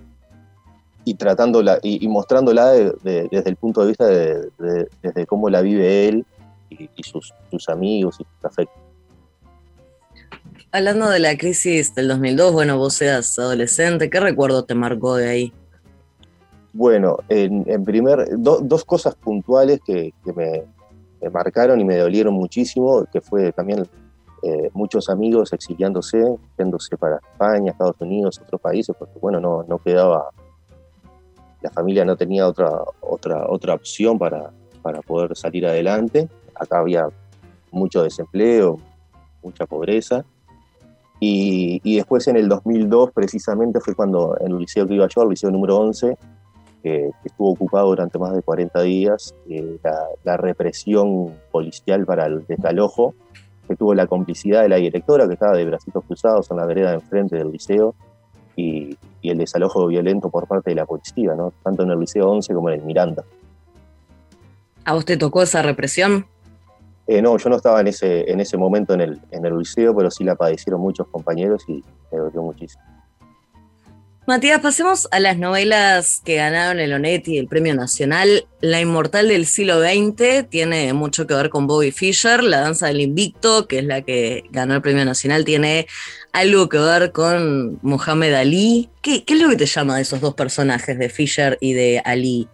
y 1.04 1.14
tratándola 1.14 1.78
y, 1.82 2.06
mostrándola 2.08 2.72
desde 2.72 3.48
el 3.48 3.56
punto 3.56 3.82
de 3.82 3.86
vista 3.86 4.06
de, 4.06 4.88
desde 5.02 5.26
cómo 5.26 5.48
la 5.48 5.62
vive 5.62 6.08
él 6.08 6.26
y, 6.68 6.90
y 6.96 7.02
sus, 7.02 7.32
sus 7.50 7.68
amigos 7.68 8.16
y 8.20 8.24
sus 8.24 8.44
afectos. 8.44 8.85
Hablando 10.76 11.08
de 11.08 11.20
la 11.20 11.38
crisis 11.38 11.94
del 11.94 12.06
2002, 12.08 12.52
bueno, 12.52 12.76
vos 12.76 12.92
seas 12.92 13.38
adolescente, 13.38 14.10
¿qué 14.10 14.20
recuerdo 14.20 14.66
te 14.66 14.74
marcó 14.74 15.16
de 15.16 15.26
ahí? 15.26 15.52
Bueno, 16.74 17.16
en, 17.30 17.82
primer, 17.82 18.28
do, 18.36 18.60
dos 18.60 18.84
cosas 18.84 19.14
puntuales 19.14 19.80
que, 19.86 20.12
que 20.22 20.34
me, 20.34 20.64
me, 21.22 21.30
marcaron 21.30 21.80
y 21.80 21.84
me 21.86 21.96
dolieron 21.96 22.34
muchísimo, 22.34 23.06
que 23.10 23.22
fue 23.22 23.52
también 23.52 23.88
eh, 24.42 24.68
muchos 24.74 25.08
amigos 25.08 25.50
exiliándose, 25.54 26.22
yéndose 26.58 26.98
para 26.98 27.20
España, 27.32 27.70
Estados 27.70 27.96
Unidos, 28.00 28.38
otros 28.44 28.60
países, 28.60 28.94
porque 28.98 29.18
bueno, 29.18 29.40
no, 29.40 29.64
no 29.66 29.78
quedaba, 29.78 30.28
la 31.62 31.70
familia 31.70 32.04
no 32.04 32.18
tenía 32.18 32.46
otra, 32.46 32.70
otra, 33.00 33.46
otra 33.48 33.72
opción 33.72 34.18
para, 34.18 34.50
para 34.82 35.00
poder 35.00 35.34
salir 35.38 35.66
adelante. 35.66 36.28
Acá 36.54 36.80
había 36.80 37.08
mucho 37.70 38.02
desempleo, 38.02 38.78
mucha 39.42 39.64
pobreza. 39.64 40.22
Y, 41.18 41.96
después 41.96 42.28
en 42.28 42.36
el 42.36 42.48
2002 42.48 43.10
precisamente 43.12 43.80
fue 43.80 43.94
cuando 43.94 44.36
en 44.40 44.52
el 44.52 44.58
liceo 44.58 44.86
que 44.86 44.94
iba 44.94 45.08
yo, 45.08 45.22
el 45.22 45.30
liceo 45.30 45.50
número 45.50 45.76
11, 45.78 46.16
que, 46.82 47.10
estuvo 47.24 47.50
ocupado 47.50 47.88
durante 47.88 48.18
más 48.18 48.34
de 48.34 48.42
40 48.42 48.82
días, 48.82 49.34
eh, 49.48 49.78
la, 50.24 50.36
represión 50.36 51.34
policial 51.50 52.04
para 52.04 52.26
el 52.26 52.46
desalojo, 52.46 53.14
que 53.66 53.76
tuvo 53.76 53.94
la 53.94 54.06
complicidad 54.06 54.62
de 54.62 54.68
la 54.68 54.76
directora 54.76 55.26
que 55.26 55.34
estaba 55.34 55.56
de 55.56 55.64
bracitos 55.64 56.04
cruzados 56.04 56.50
en 56.50 56.58
la 56.58 56.66
vereda 56.66 56.90
de 56.90 56.96
enfrente 56.96 57.36
del 57.36 57.50
liceo, 57.50 57.94
y, 58.54 58.96
el 59.22 59.38
desalojo 59.38 59.88
violento 59.88 60.30
por 60.30 60.46
parte 60.46 60.70
de 60.70 60.76
la 60.76 60.86
policía, 60.86 61.34
¿no? 61.34 61.52
tanto 61.64 61.82
en 61.82 61.90
el 61.90 61.98
liceo 61.98 62.30
11 62.30 62.54
como 62.54 62.70
en 62.70 62.78
el 62.78 62.86
Miranda. 62.86 63.24
¿A 64.84 64.94
vos 64.94 65.04
tocó 65.04 65.42
esa 65.42 65.62
represión? 65.62 66.26
Eh, 67.06 67.22
no, 67.22 67.36
yo 67.38 67.48
no 67.48 67.56
estaba 67.56 67.80
en 67.80 67.88
ese, 67.88 68.30
en 68.30 68.40
ese 68.40 68.56
momento 68.56 68.94
en 68.94 69.00
el, 69.00 69.20
en 69.30 69.46
el 69.46 69.58
liceo, 69.58 69.94
pero 69.94 70.10
sí 70.10 70.24
la 70.24 70.34
padecieron 70.34 70.80
muchos 70.80 71.06
compañeros 71.08 71.64
y 71.68 71.84
me 72.10 72.18
dolió 72.18 72.42
muchísimo. 72.42 72.82
Matías, 74.26 74.60
pasemos 74.60 75.06
a 75.12 75.20
las 75.20 75.38
novelas 75.38 76.20
que 76.24 76.34
ganaron 76.34 76.80
el 76.80 76.92
Onetti, 76.92 77.38
el 77.38 77.46
Premio 77.46 77.76
Nacional. 77.76 78.48
La 78.60 78.80
Inmortal 78.80 79.28
del 79.28 79.46
siglo 79.46 79.80
XX 79.80 80.48
tiene 80.48 80.92
mucho 80.94 81.28
que 81.28 81.34
ver 81.34 81.48
con 81.48 81.68
Bobby 81.68 81.92
Fischer. 81.92 82.42
La 82.42 82.58
Danza 82.60 82.88
del 82.88 83.02
Invicto, 83.02 83.68
que 83.68 83.78
es 83.78 83.84
la 83.84 84.02
que 84.02 84.42
ganó 84.50 84.74
el 84.74 84.82
Premio 84.82 85.04
Nacional, 85.04 85.44
tiene 85.44 85.86
algo 86.32 86.68
que 86.68 86.78
ver 86.78 87.12
con 87.12 87.78
Mohamed 87.82 88.34
Ali. 88.34 88.90
¿Qué, 89.00 89.24
qué 89.24 89.34
es 89.34 89.40
lo 89.40 89.48
que 89.48 89.56
te 89.56 89.66
llama 89.66 89.94
de 89.94 90.02
esos 90.02 90.20
dos 90.20 90.34
personajes, 90.34 90.98
de 90.98 91.08
Fischer 91.08 91.56
y 91.60 91.74
de 91.74 92.02
Ali? 92.04 92.48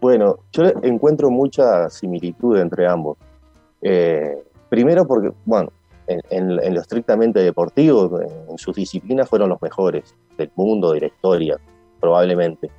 Bueno, 0.00 0.38
yo 0.52 0.72
encuentro 0.84 1.30
mucha 1.30 1.90
similitud 1.90 2.56
entre 2.60 2.86
ambos. 2.86 3.18
Eh, 3.82 4.42
primero 4.68 5.06
porque, 5.06 5.32
bueno, 5.44 5.72
en, 6.06 6.56
lo 6.56 6.80
estrictamente 6.80 7.40
deportivo, 7.40 8.20
en 8.48 8.58
sus 8.58 8.74
disciplinas 8.74 9.28
fueron 9.28 9.48
los 9.48 9.62
mejores 9.62 10.14
del 10.36 10.50
mundo, 10.56 10.92
de 10.92 11.00
la 11.00 11.06
historia, 11.06 11.58
probablemente. 12.00 12.70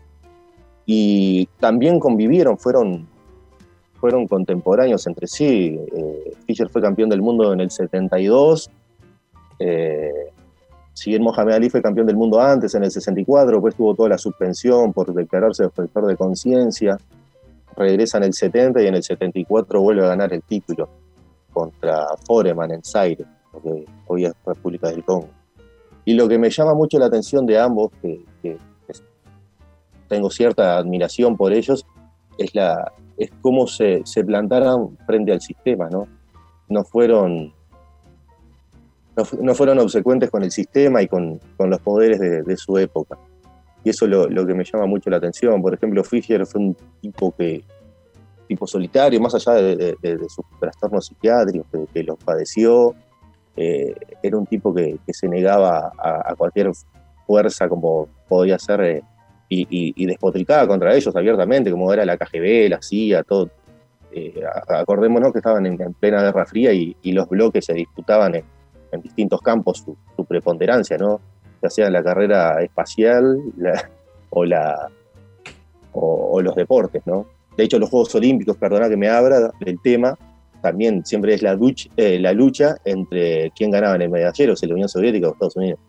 Y 0.86 1.48
también 1.60 2.00
convivieron, 2.00 2.58
fueron, 2.58 3.08
fueron 3.93 4.27
contemporáneos 4.27 5.08
entre 5.08 5.27
sí. 5.27 5.79
Eh, 5.96 6.34
Fischer 6.46 6.70
fue 6.70 6.81
campeón 6.81 7.10
del 7.10 7.22
mundo 7.22 7.53
en 7.53 7.62
el 7.62 7.72
72, 7.72 8.70
eh, 9.60 10.31
si 10.93 11.17
Mohamed 11.20 11.53
Ali 11.53 11.70
fue 11.70 11.81
campeón 11.81 12.08
del 12.08 12.15
mundo 12.15 12.41
antes, 12.41 12.75
en 12.75 12.84
el 12.84 12.91
64, 12.91 13.62
pues 13.62 13.75
tuvo 13.75 13.96
toda 13.96 14.10
la 14.10 14.17
suspensión 14.17 14.91
por 14.91 15.13
declararse 15.13 15.63
defensor 15.63 16.05
de 16.08 16.17
conciencia, 16.17 16.98
regresa 17.75 18.18
en 18.18 18.25
el 18.25 18.34
70 18.34 18.82
y 18.82 18.88
en 18.88 18.96
el 18.96 19.04
74 19.04 19.82
vuelve 19.82 20.06
a 20.06 20.10
ganar 20.10 20.34
el 20.34 20.42
título 20.44 20.90
contra 21.51 22.06
Foreman 22.25 22.72
en 22.72 22.84
Zaire, 22.84 23.25
que 23.63 23.86
hoy 24.08 24.25
es 24.25 24.34
República 24.46 24.90
del 24.90 25.04
Congo. 25.04 25.30
Y 26.06 26.13
lo 26.13 26.28
que 26.28 26.38
me 26.38 26.50
llama 26.50 26.74
mucho 26.74 26.98
la 26.98 27.06
atención 27.06 27.46
de 27.46 27.60
ambos, 27.60 27.92
que, 28.01 28.25
tengo 30.08 30.30
cierta 30.30 30.78
admiración 30.78 31.38
por 31.38 31.54
ellos, 31.54 31.86
es, 32.38 32.54
la, 32.54 32.92
es 33.18 33.32
cómo 33.42 33.66
se, 33.66 34.01
se 34.04 34.25
plantaron 34.25 34.98
frente 35.06 35.32
al 35.32 35.40
sistema, 35.40 35.90
¿no? 35.90 36.06
No 36.68 36.84
fueron, 36.84 37.54
no, 39.42 39.56
fueron 39.56 39.80
obsecuentes 39.80 40.30
con 40.30 40.44
el 40.44 40.51
sistema 40.51 41.01
y 41.01 41.08
con, 41.08 41.40
con 41.56 41.70
los 41.70 41.80
poderes 41.80 42.20
de, 42.20 42.58
su 42.58 42.78
época. 42.78 43.18
Y 43.83 43.89
eso 43.89 44.05
es 44.05 44.11
lo, 44.11 44.27
lo, 44.29 44.45
que 44.45 44.53
me 44.53 44.63
llama 44.63 44.85
mucho 44.85 45.09
la 45.09 45.17
atención. 45.17 45.61
Por 45.61 45.73
ejemplo, 45.73 46.03
Fischer 46.03 46.45
fue 46.45 46.61
un 46.61 46.77
tipo 47.01 47.33
que 47.35 47.63
tipo 48.51 48.67
solitario, 48.67 49.21
más 49.21 49.33
allá 49.33 49.53
de, 49.53 49.95
sus 50.27 50.43
trastornos 50.59 51.05
psiquiátricos 51.05 51.67
que, 51.93 52.03
los 52.03 52.17
padeció, 52.17 52.93
eh, 53.55 53.95
era 54.21 54.38
un 54.38 54.45
tipo 54.45 54.73
que, 54.73 55.00
se 55.07 55.29
negaba 55.29 55.93
a, 55.97 56.35
cualquier 56.35 56.69
fuerza 57.25 57.69
como 57.69 58.09
podía 58.27 58.59
ser 58.59 58.81
eh, 58.81 59.03
y, 59.47 60.05
despotricaba 60.05 60.67
contra 60.67 60.93
ellos 60.93 61.15
abiertamente, 61.15 61.71
como 61.71 61.93
era 61.93 62.03
la 62.03 62.17
KGB, 62.17 62.69
la 62.69 62.81
CIA, 62.81 63.23
todo. 63.23 63.50
Eh, 64.11 64.43
acordémonos 64.67 65.31
que 65.31 65.39
estaban 65.39 65.65
en, 65.65 65.77
plena 65.93 66.21
Guerra 66.21 66.45
Fría 66.45 66.73
y, 66.73 66.95
los 67.13 67.29
bloques 67.29 67.63
se 67.63 67.73
disputaban 67.73 68.35
en, 68.35 69.01
distintos 69.01 69.39
campos 69.41 69.85
su, 69.85 70.25
preponderancia, 70.25 70.97
¿no? 70.97 71.21
Ya 71.62 71.70
sea 71.70 71.89
la 71.89 72.03
carrera 72.03 72.62
espacial 72.62 73.38
o, 74.30 74.46
la, 74.46 74.89
o 75.94 76.41
los 76.41 76.56
deportes, 76.56 77.06
¿no? 77.06 77.25
De 77.58 77.65
hecho, 77.65 77.80
los 77.80 77.89
Juegos 77.89 78.15
Olímpicos, 78.15 78.58
perdona 78.58 78.88
que 78.89 78.98
me 78.98 79.10
abra 79.10 79.51
del 79.60 79.80
tema, 79.82 80.18
también 80.62 81.06
siempre 81.06 81.34
es 81.34 81.41
la, 81.41 81.58
eh, 81.98 82.20
la 82.20 82.34
lucha 82.34 82.77
entre 82.86 83.51
quién 83.51 83.72
ganaba 83.72 83.96
en 83.96 84.03
el 84.03 84.10
medallero, 84.10 84.56
si 84.56 84.68
la 84.68 84.74
Unión 84.74 84.89
Soviética 84.89 85.27
o 85.27 85.34
Estados 85.34 85.58
Unidos. 85.58 85.80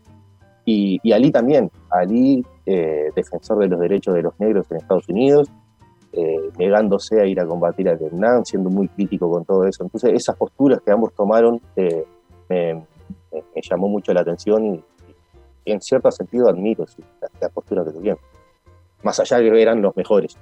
Y, 0.65 1.11
Ali 1.11 1.31
también, 1.31 1.69
Ali, 1.89 2.43
eh, 2.65 3.09
defensor 3.15 3.59
de 3.59 3.67
los 3.67 3.79
derechos 3.79 4.13
de 4.13 4.23
los 4.23 4.39
negros 4.39 4.65
en 4.71 4.77
Estados 4.77 5.07
Unidos, 5.09 5.49
eh, 6.13 6.49
negándose 6.57 7.19
a 7.19 7.25
ir 7.25 7.39
a 7.39 7.45
combatir 7.45 7.89
a 7.89 7.95
Vietnam, 7.95 8.45
siendo 8.45 8.69
muy 8.69 8.87
crítico 8.87 9.29
con 9.29 9.45
todo 9.45 9.65
eso. 9.67 9.83
Entonces, 9.83 10.13
esas 10.13 10.35
posturas 10.35 10.79
que 10.81 10.91
ambos 10.91 11.13
tomaron 11.13 11.61
me, 12.49 12.85
llamó 13.69 13.87
mucho 13.87 14.13
la 14.13 14.21
atención 14.21 14.65
y, 14.65 14.83
en 15.65 15.81
cierto 15.81 16.11
sentido 16.11 16.49
admiro 16.49 16.85
la, 17.39 17.49
postura 17.49 17.83
que 17.83 17.91
tuvieron. 17.91 18.19
Más 19.03 19.19
allá 19.19 19.37
de 19.37 19.51
que 19.51 19.61
eran 19.61 19.81
los 19.81 19.95
mejores. 19.95 20.37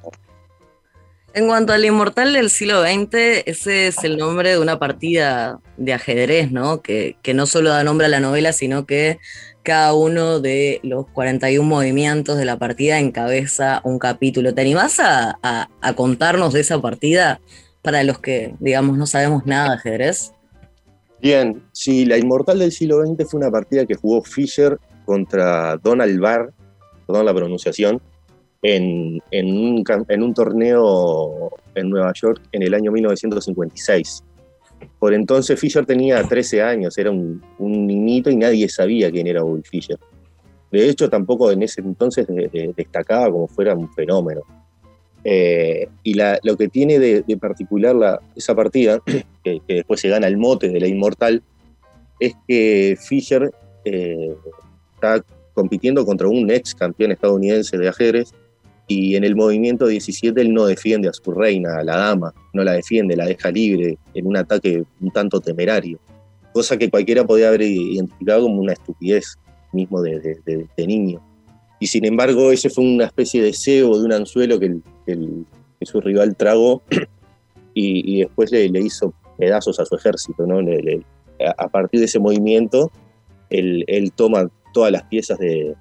En 1.33 1.47
cuanto 1.47 1.71
al 1.71 1.85
inmortal 1.85 2.33
del 2.33 2.49
siglo 2.49 2.83
XX, 2.83 3.43
ese 3.45 3.87
es 3.87 4.03
el 4.03 4.17
nombre 4.17 4.49
de 4.49 4.59
una 4.59 4.79
partida 4.79 5.59
de 5.77 5.93
ajedrez, 5.93 6.51
¿no? 6.51 6.81
Que, 6.81 7.15
que, 7.21 7.33
no 7.33 7.45
solo 7.45 7.69
da 7.69 7.85
nombre 7.85 8.07
a 8.07 8.09
la 8.09 8.19
novela, 8.19 8.51
sino 8.51 8.85
que 8.85 9.17
cada 9.63 9.93
uno 9.93 10.39
de 10.39 10.79
los 10.83 11.07
41 11.07 11.67
movimientos 11.67 12.37
de 12.37 12.45
la 12.45 12.57
partida 12.57 12.99
encabeza 12.99 13.81
un 13.83 13.99
capítulo. 13.99 14.53
¿Te 14.53 14.61
animás 14.61 14.99
a, 14.99 15.37
a, 15.41 15.93
contarnos 15.93 16.53
de 16.53 16.61
esa 16.61 16.81
partida 16.81 17.39
para 17.81 18.03
los 18.03 18.19
que, 18.19 18.55
digamos, 18.59 18.97
no 18.97 19.05
sabemos 19.05 19.45
nada 19.45 19.69
de 19.69 19.75
ajedrez? 19.75 20.33
Bien, 21.21 21.63
sí, 21.71 22.05
la 22.05 22.17
inmortal 22.17 22.59
del 22.59 22.71
siglo 22.71 23.05
XX 23.05 23.29
fue 23.29 23.39
una 23.39 23.51
partida 23.51 23.85
que 23.85 23.95
jugó 23.95 24.23
Fischer 24.23 24.79
contra 25.05 25.77
Donald 25.77 26.19
Barr, 26.19 26.53
perdón 27.05 27.25
la 27.25 27.33
pronunciación, 27.33 28.01
en, 28.61 29.21
un, 29.31 30.33
torneo 30.33 31.51
en 31.75 31.89
Nueva 31.89 32.13
York 32.13 32.41
en 32.51 32.63
el 32.63 32.73
año 32.73 32.91
1956. 32.91 34.23
Por 34.99 35.13
entonces 35.13 35.59
Fisher 35.59 35.85
tenía 35.85 36.23
13 36.23 36.61
años, 36.61 36.97
era 36.97 37.11
un, 37.11 37.41
niñito 37.59 38.29
y 38.29 38.35
nadie 38.35 38.69
sabía 38.69 39.11
quién 39.11 39.27
era 39.27 39.43
Bobby 39.43 39.63
Fischer. 39.63 39.97
De 40.71 40.89
hecho, 40.89 41.09
tampoco 41.09 41.51
en 41.51 41.63
ese 41.63 41.81
entonces 41.81 42.25
destacaba 42.75 43.29
como 43.29 43.47
fuera 43.47 43.75
un 43.75 43.91
fenómeno. 43.93 44.41
Eh, 45.23 45.87
y 46.01 46.15
lo 46.15 46.57
que 46.57 46.67
tiene 46.69 46.97
de, 46.97 47.37
particular 47.37 48.21
esa 48.35 48.55
partida, 48.55 49.01
que, 49.43 49.61
después 49.67 49.99
se 49.99 50.09
gana 50.09 50.27
el 50.27 50.37
mote 50.37 50.69
de 50.69 50.79
la 50.79 50.87
inmortal, 50.87 51.43
es 52.19 52.33
que 52.47 52.97
Fischer 52.99 53.51
eh, 53.83 54.35
está 55.01 55.25
compitiendo 55.53 56.05
contra 56.05 56.27
un 56.27 56.49
ex 56.51 56.75
campeón 56.75 57.11
estadounidense 57.11 57.77
de 57.77 57.89
ajedrez 57.89 58.33
y 58.87 59.15
en 59.15 59.23
el 59.23 59.35
movimiento 59.35 59.87
17 59.87 60.39
él 60.39 60.53
no 60.53 60.65
defiende 60.65 61.09
a 61.09 61.13
su 61.13 61.31
reina, 61.31 61.77
a 61.77 61.83
la 61.83 61.97
dama, 61.97 62.33
no 62.53 62.63
la 62.63 62.73
defiende, 62.73 63.15
la 63.15 63.25
deja 63.25 63.51
libre 63.51 63.97
en 64.13 64.27
un 64.27 64.37
ataque 64.37 64.83
un 64.99 65.11
tanto 65.11 65.39
temerario, 65.39 65.99
cosa 66.53 66.77
que 66.77 66.89
cualquiera 66.89 67.25
podía 67.25 67.47
haber 67.47 67.61
identificado 67.61 68.43
como 68.43 68.61
una 68.61 68.73
estupidez 68.73 69.37
mismo 69.71 70.01
de, 70.01 70.67
niño. 70.77 71.21
Y 71.79 71.87
sin 71.87 72.05
embargo, 72.05 72.51
ese 72.51 72.69
fue 72.69 72.83
una 72.83 73.05
especie 73.05 73.41
de 73.41 73.53
cebo 73.53 73.97
de 73.97 74.05
un 74.05 74.13
anzuelo 74.13 74.59
que, 74.59 74.77
su 75.83 75.99
rival 75.99 76.35
tragó 76.35 76.83
y, 77.73 78.19
después 78.19 78.51
le, 78.51 78.67
hizo 78.79 79.13
pedazos 79.37 79.79
a 79.79 79.85
su 79.85 79.95
ejército. 79.95 80.45
¿no? 80.45 80.59
a 81.57 81.67
partir 81.69 82.01
de 82.01 82.05
ese 82.05 82.19
movimiento, 82.19 82.91
él, 83.49 84.11
toma 84.15 84.49
todas 84.71 84.91
las 84.91 85.03
piezas 85.03 85.37
de, 85.39 85.75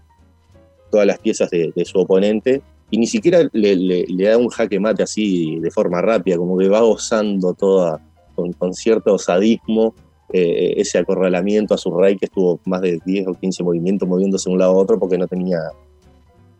todas 0.90 1.06
las 1.06 1.18
piezas 1.18 1.50
de, 1.50 1.72
su 1.84 1.98
oponente 1.98 2.62
y 2.90 2.98
ni 2.98 3.06
siquiera 3.06 3.48
le, 3.52 4.06
da 4.18 4.36
un 4.36 4.48
jaque 4.48 4.80
mate 4.80 5.02
así 5.02 5.58
de 5.60 5.70
forma 5.70 6.02
rápida, 6.02 6.36
como 6.36 6.58
que 6.58 6.68
va 6.68 6.80
gozando 6.80 7.54
toda, 7.54 8.00
con, 8.34 8.74
cierto 8.74 9.16
sadismo, 9.16 9.94
eh, 10.32 10.74
ese 10.76 10.98
acorralamiento 10.98 11.74
a 11.74 11.78
su 11.78 11.96
rey 11.96 12.16
que 12.16 12.26
estuvo 12.26 12.60
más 12.64 12.80
de 12.82 13.00
10 13.04 13.28
o 13.28 13.34
15 13.34 13.62
movimientos 13.62 14.08
moviéndose 14.08 14.48
de 14.48 14.54
un 14.54 14.58
lado 14.58 14.72
a 14.72 14.76
otro 14.76 14.98
porque 14.98 15.18
no 15.18 15.28
tenía, 15.28 15.58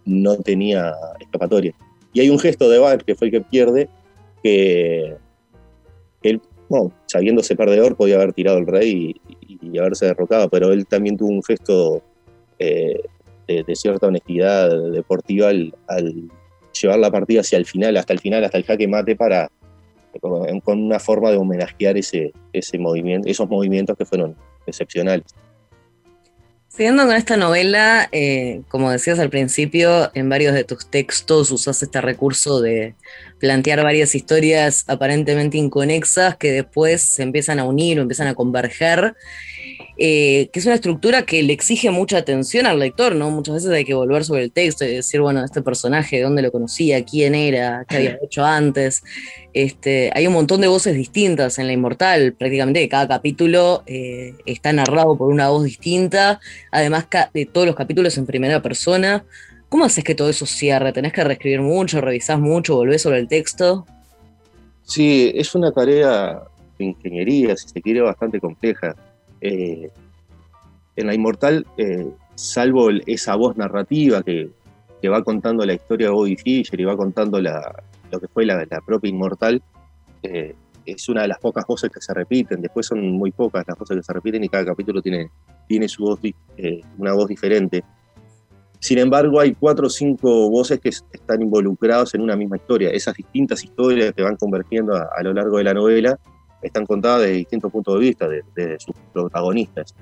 no 0.05 0.37
tenía 0.37 0.95
escapatoria. 1.21 1.75
Y 2.13 2.21
hay 2.21 2.31
un 2.31 2.39
gesto 2.39 2.69
de 2.69 2.79
Bar, 2.79 3.05
que 3.05 3.15
fue 3.15 3.29
el 3.29 3.33
que 3.33 3.41
pierde, 3.41 3.89
que 4.43 5.17
él, 6.23 6.41
sabiéndose 7.07 7.57
perdedor, 7.57 7.97
podía 7.97 8.17
haber 8.17 8.33
tirado 8.33 8.59
el 8.59 8.67
rey 8.67 9.15
y, 9.49 9.79
haberse 9.79 10.07
derrocado, 10.07 10.49
pero 10.49 10.73
él 10.73 10.87
también 10.87 11.17
tuvo 11.17 11.29
un 11.29 11.43
gesto 11.43 12.03
eh, 12.61 13.03
de, 13.49 13.75
cierta 13.75 14.07
honestidad 14.07 14.93
deportiva 14.93 15.49
al, 15.49 15.73
llevar 16.81 16.99
la 17.01 17.11
partida 17.11 17.41
hacia 17.41 17.59
el 17.59 17.67
final, 17.67 17.97
hasta 17.97 18.13
el 18.13 18.21
final, 18.21 18.45
hasta 18.45 18.59
el 18.59 18.65
jaque 18.65 18.87
mate 18.87 19.17
para 19.17 19.51
con 20.21 20.83
una 20.83 20.99
forma 20.99 21.31
de 21.31 21.37
homenajear 21.37 21.97
ese, 21.97 22.33
ese 22.53 22.79
movimiento, 22.79 23.29
esos 23.29 23.49
movimientos 23.49 23.97
que 23.97 24.05
fueron 24.05 24.37
excepcionales. 24.67 25.35
Siguiendo 26.69 27.05
con 27.05 27.17
esta 27.17 27.37
novela, 27.37 28.09
eh, 28.13 28.63
como 28.69 28.93
decías 28.93 29.19
al 29.19 29.29
principio, 29.29 30.11
en 30.15 30.29
varios 30.29 30.55
de 30.55 30.63
tus 30.63 30.89
textos 30.89 31.51
usas 31.51 31.83
este 31.83 32.01
recurso 32.01 32.61
de 32.61 32.95
plantear 33.41 33.83
varias 33.83 34.15
historias 34.15 34.85
aparentemente 34.87 35.59
inconexas 35.59 36.37
que 36.37 36.53
después 36.53 37.03
se 37.03 37.25
empiezan 37.25 37.59
a 37.59 37.65
unir 37.65 37.99
o 37.99 38.03
empiezan 38.03 38.29
a 38.29 38.35
converger 38.35 39.17
eh, 40.03 40.49
que 40.51 40.61
es 40.61 40.65
una 40.65 40.77
estructura 40.77 41.27
que 41.27 41.43
le 41.43 41.53
exige 41.53 41.91
mucha 41.91 42.17
atención 42.17 42.65
al 42.65 42.79
lector, 42.79 43.15
¿no? 43.15 43.31
Muchas 43.31 43.57
veces 43.57 43.71
hay 43.71 43.85
que 43.85 43.93
volver 43.93 44.25
sobre 44.25 44.45
el 44.45 44.51
texto 44.51 44.87
y 44.87 44.95
decir, 44.95 45.21
bueno, 45.21 45.45
este 45.45 45.61
personaje, 45.61 46.23
¿dónde 46.23 46.41
lo 46.41 46.51
conocía? 46.51 47.05
¿Quién 47.05 47.35
era? 47.35 47.85
¿Qué 47.87 47.97
había 47.97 48.19
hecho 48.25 48.43
antes? 48.43 49.05
Este, 49.53 50.11
hay 50.15 50.27
un 50.27 50.33
montón 50.33 50.63
de 50.63 50.69
voces 50.69 50.95
distintas 50.95 51.59
en 51.59 51.67
La 51.67 51.75
Inmortal, 51.75 52.33
prácticamente 52.33 52.89
cada 52.89 53.07
capítulo 53.09 53.83
eh, 53.85 54.37
está 54.47 54.73
narrado 54.73 55.19
por 55.19 55.29
una 55.29 55.51
voz 55.51 55.65
distinta, 55.65 56.41
además 56.71 57.07
de 57.35 57.45
todos 57.45 57.67
los 57.67 57.77
capítulos 57.77 58.17
en 58.17 58.25
primera 58.25 58.63
persona. 58.63 59.23
¿Cómo 59.69 59.85
haces 59.85 60.03
que 60.03 60.15
todo 60.15 60.31
eso 60.31 60.47
cierre? 60.47 60.95
¿Tenés 60.95 61.13
que 61.13 61.23
reescribir 61.25 61.61
mucho, 61.61 62.01
revisás 62.01 62.41
mucho, 62.41 62.75
volvés 62.75 63.03
sobre 63.03 63.19
el 63.19 63.29
texto? 63.29 63.85
Sí, 64.83 65.31
es 65.35 65.55
una 65.55 65.71
tarea 65.71 66.41
de 66.79 66.87
ingeniería, 66.87 67.55
si 67.55 67.69
se 67.69 67.83
quiere, 67.83 68.01
bastante 68.01 68.41
compleja 68.41 68.97
eh, 69.41 69.91
en 70.97 71.07
La 71.07 71.15
Inmortal, 71.15 71.67
eh, 71.77 72.09
salvo 72.35 72.89
esa 73.07 73.37
voz 73.37 73.57
narrativa 73.57 74.23
que, 74.23 74.51
va 75.09 75.25
contando 75.25 75.65
la 75.65 75.73
historia 75.73 76.09
de 76.09 76.13
Bobby 76.13 76.37
Fischer 76.37 76.79
y 76.79 76.85
va 76.85 76.95
contando 76.97 77.41
la, 77.41 77.83
lo 78.11 78.21
que 78.21 78.29
fue 78.29 78.45
la, 78.45 78.67
propia 78.85 79.09
Inmortal, 79.09 79.63
eh, 80.23 80.55
es 80.85 81.09
una 81.09 81.23
de 81.23 81.29
las 81.29 81.39
pocas 81.39 81.67
voces 81.67 81.91
que 81.91 82.01
se 82.01 82.13
repiten, 82.13 82.61
después 82.61 82.87
son 82.87 83.01
muy 83.13 83.31
pocas 83.31 83.65
las 83.67 83.79
voces 83.79 83.97
que 83.99 84.03
se 84.03 84.13
repiten 84.13 84.45
y 84.45 84.49
cada 84.49 84.67
capítulo 84.67 85.01
tiene, 85.01 85.31
tiene 85.67 85.89
su 85.89 86.03
voz, 86.03 86.21
una 86.99 87.15
voz 87.15 87.29
diferente. 87.29 87.83
Sin 88.81 88.97
embargo, 88.97 89.41
hay 89.41 89.55
cuatro 89.55 89.87
o 89.87 89.91
cinco 89.91 90.49
voces 90.49 90.81
que 90.81 90.89
están 90.89 91.43
involucrados 91.43 92.15
en 92.15 92.23
una 92.23 92.35
misma 92.35 92.57
historia. 92.57 92.89
Esas 92.91 93.15
distintas 93.15 93.63
historias 93.63 94.15
que 94.15 94.23
van 94.23 94.37
convergiendo 94.37 94.97
a, 94.97 95.23
lo 95.23 95.35
largo 95.35 95.59
de 95.59 95.65
la 95.65 95.75
novela 95.75 96.19
están 96.63 96.87
contadas 96.87 97.23
desde 97.23 97.35
distintos 97.35 97.73
puntos 97.73 97.95
de 97.95 98.01
vista 98.01 98.29
de, 98.29 98.79
sus 98.79 98.95
protagonistas. 99.13 99.95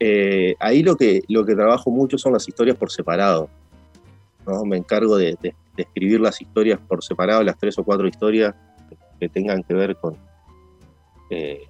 Eh, 0.00 0.54
ahí 0.58 0.82
lo 0.82 0.96
que, 0.96 1.22
lo 1.28 1.44
que 1.44 1.54
trabajo 1.54 1.90
mucho 1.90 2.18
son 2.18 2.32
las 2.32 2.48
historias 2.48 2.76
por 2.76 2.90
separado. 2.90 3.48
¿no? 4.46 4.64
Me 4.64 4.76
encargo 4.76 5.16
de, 5.16 5.36
de, 5.40 5.54
escribir 5.76 6.20
las 6.20 6.40
historias 6.40 6.80
por 6.80 7.02
separado, 7.02 7.42
las 7.42 7.56
tres 7.58 7.78
o 7.78 7.84
cuatro 7.84 8.06
historias 8.06 8.54
que 9.18 9.28
tengan 9.28 9.62
que 9.62 9.74
ver 9.74 9.96
con, 9.96 10.16
eh, 11.30 11.66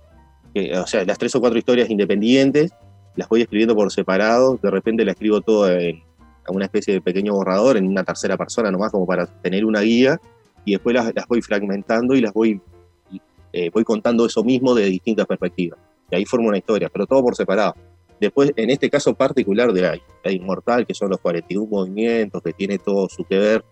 o 0.76 0.86
sea, 0.86 1.04
las 1.04 1.18
tres 1.18 1.34
o 1.34 1.40
cuatro 1.40 1.58
historias 1.58 1.88
independientes, 1.88 2.72
las 3.14 3.28
voy 3.28 3.42
escribiendo 3.42 3.74
por 3.74 3.92
separado, 3.92 4.58
de 4.62 4.70
repente 4.70 5.04
las 5.04 5.14
escribo 5.14 5.40
todo 5.40 5.70
en 5.70 6.02
una 6.48 6.64
especie 6.64 6.94
de 6.94 7.00
pequeño 7.00 7.34
borrador, 7.34 7.76
en 7.76 7.86
una 7.86 8.04
tercera 8.04 8.36
persona 8.36 8.70
nomás, 8.70 8.90
como 8.90 9.06
para 9.06 9.26
tener 9.26 9.64
una 9.64 9.80
guía, 9.80 10.20
y 10.64 10.72
después 10.72 10.94
las, 10.94 11.12
voy 11.28 11.42
fragmentando 11.42 12.14
y 12.14 12.20
las 12.20 12.32
voy, 12.32 12.60
eh, 13.52 13.70
voy 13.70 13.84
contando 13.84 14.24
eso 14.24 14.42
mismo 14.42 14.74
de 14.74 14.86
distintas 14.86 15.26
perspectivas. 15.26 15.78
Y 16.10 16.16
ahí 16.16 16.24
formo 16.24 16.48
una 16.48 16.58
historia, 16.58 16.88
pero 16.88 17.06
todo 17.06 17.22
por 17.22 17.36
separado. 17.36 17.74
Después, 18.22 18.52
en 18.54 18.70
este 18.70 18.88
caso 18.88 19.14
particular 19.14 19.72
de 19.72 19.82
la, 19.82 20.32
Inmortal, 20.32 20.86
que 20.86 20.94
son 20.94 21.10
los 21.10 21.18
41 21.18 21.66
movimientos, 21.68 22.40
que 22.40 22.52
tiene 22.52 22.78
todo 22.78 23.08
su 23.08 23.24
que 23.24 23.36
ver, 23.36 23.64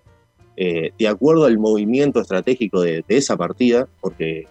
eh, 0.56 0.90
de 0.98 1.06
acuerdo 1.08 1.44
al 1.44 1.56
movimiento 1.56 2.20
estratégico 2.20 2.80
de, 2.80 3.04
esa 3.06 3.36
partida, 3.36 3.88
porque 4.00 4.48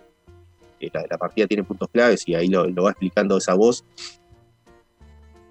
eh, 0.79 0.89
la, 0.93 1.17
partida 1.17 1.48
tiene 1.48 1.65
puntos 1.65 1.89
claves 1.89 2.25
y 2.27 2.33
ahí 2.33 2.48
lo, 2.48 2.74
va 2.81 2.91
explicando 2.91 3.38
esa 3.38 3.55
voz, 3.55 3.83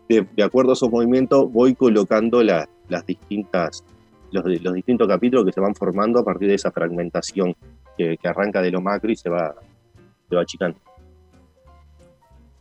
de, 0.08 0.26
acuerdo 0.42 0.70
a 0.70 0.72
esos 0.72 0.90
movimientos 0.90 1.52
voy 1.52 1.74
colocando 1.74 2.42
las 2.42 2.66
distintas, 3.06 3.84
los, 4.30 4.46
los, 4.62 4.72
distintos 4.72 5.06
capítulos 5.06 5.44
que 5.44 5.52
se 5.52 5.60
van 5.60 5.74
formando 5.74 6.20
a 6.20 6.24
partir 6.24 6.48
de 6.48 6.54
esa 6.54 6.72
fragmentación 6.72 7.54
que, 7.98 8.16
que 8.16 8.28
arranca 8.28 8.62
de 8.62 8.70
lo 8.70 8.80
macro 8.80 9.12
y 9.12 9.16
se 9.16 9.28
va, 9.28 9.54
se 10.28 10.36
va 10.36 10.42
achicando 10.42 10.78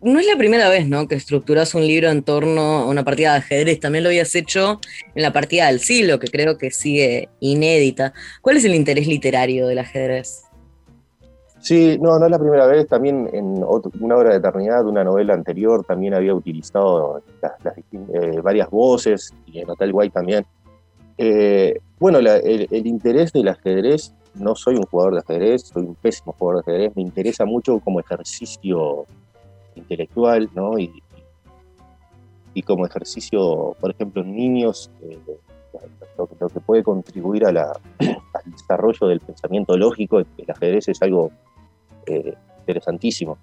no 0.02 0.20
es 0.20 0.28
la 0.28 0.38
primera 0.38 0.70
vez, 0.70 0.88
¿no? 0.88 1.08
Que 1.08 1.16
estructuras 1.16 1.74
un 1.74 1.86
libro 1.86 2.10
en 2.10 2.22
torno 2.24 2.62
a 2.62 2.86
una 2.86 3.04
partida 3.04 3.32
de 3.32 3.40
ajedrez. 3.40 3.80
También 3.80 4.04
lo 4.04 4.10
habías 4.10 4.34
hecho 4.36 4.80
en 5.16 5.24
la 5.24 5.34
partida 5.34 5.68
del 5.68 5.80
siglo, 5.80 6.20
que 6.20 6.28
creo 6.28 6.58
que 6.58 6.72
sigue 6.72 7.30
inédita. 7.40 8.14
¿Cuál 8.42 8.58
es 8.58 8.66
el 8.66 8.76
interés 8.76 9.08
literario 9.08 9.68
del 9.68 9.80
ajedrez? 9.80 10.44
Sí, 11.60 11.98
no, 12.00 12.20
no 12.20 12.26
es 12.26 12.32
la 12.32 12.40
primera 12.40 12.68
vez. 12.68 12.88
También 12.88 13.30
en 13.34 13.64
una 14.00 14.16
obra 14.16 14.30
de 14.30 14.38
eternidad, 14.38 14.86
una 14.86 15.04
novela 15.04 15.34
anterior, 15.34 15.84
también 15.84 16.14
había 16.14 16.34
utilizado 16.34 17.24
eh, 17.92 18.40
varias 18.42 18.70
voces, 18.70 19.34
y 19.48 19.60
en 19.60 19.70
Hotel 19.70 19.92
White 19.94 20.14
también. 20.14 20.46
Eh, 21.18 21.80
bueno, 22.00 22.20
el, 22.20 22.28
el 22.28 22.88
interés 22.88 23.34
del 23.34 23.48
ajedrez, 23.48 24.14
no 24.40 24.56
soy 24.56 24.76
un 24.76 24.84
jugador 24.84 25.14
de 25.14 25.20
ajedrez, 25.20 25.64
soy 25.64 25.84
un 25.84 25.96
pésimo 25.96 26.34
jugador 26.38 26.64
de 26.64 26.72
ajedrez, 26.72 26.96
me 26.96 27.02
interesa 27.02 27.46
mucho 27.46 27.80
como 27.80 28.00
ejercicio 28.00 29.06
intelectual, 29.76 30.50
¿no? 30.54 30.78
Y, 30.78 31.04
y 32.54 32.62
como 32.64 32.86
ejercicio, 32.86 33.76
por 33.80 33.92
ejemplo, 33.92 34.24
en 34.24 34.36
niños, 34.36 34.90
eh, 35.04 35.20
lo, 36.18 36.28
que 36.28 36.60
puede 36.60 36.84
contribuir 36.84 37.46
al 37.46 37.56
desarrollo 38.46 39.08
del 39.08 39.20
pensamiento 39.20 39.78
lógico, 39.78 40.20
el 40.20 40.28
ajedrez 40.48 40.88
es 40.88 41.02
algo 41.02 41.32
eh, 42.06 42.34
interesantísimo. 42.60 43.38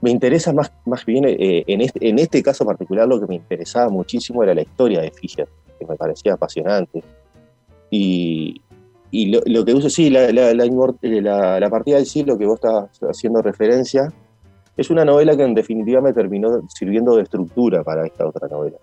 Me 0.00 0.10
interesa 0.10 0.52
más, 0.52 0.72
más 0.86 1.04
bien, 1.04 1.24
eh, 1.26 1.64
en, 1.66 1.80
este, 1.82 2.08
en 2.08 2.18
este 2.18 2.42
caso 2.42 2.64
particular, 2.64 3.06
lo 3.06 3.20
que 3.20 3.26
me 3.26 3.34
interesaba 3.34 3.90
muchísimo 3.90 4.42
era 4.42 4.54
la 4.54 4.62
historia 4.62 5.00
de 5.00 5.10
Fischer, 5.10 5.48
que 5.78 5.84
me 5.84 5.96
parecía 5.96 6.34
apasionante. 6.34 7.02
Y, 7.90 8.62
y 9.10 9.26
lo, 9.26 9.64
que 9.64 9.74
uso, 9.74 9.90
sí, 9.90 10.08
la, 10.08 10.30
la, 10.32 10.54
la, 10.54 11.60
la 11.60 11.70
partida 11.70 11.96
del 11.96 12.06
siglo 12.06 12.38
que 12.38 12.46
vos 12.46 12.60
estás 12.62 13.00
haciendo 13.02 13.42
referencia, 13.42 14.12
es 14.76 14.88
una 14.88 15.04
novela 15.04 15.36
que 15.36 15.42
en 15.42 15.54
definitiva 15.54 16.00
me 16.00 16.12
terminó 16.12 16.62
sirviendo 16.68 17.16
de 17.16 17.22
estructura 17.22 17.82
para 17.82 18.06
esta 18.06 18.26
otra 18.26 18.48
novela. 18.48 18.78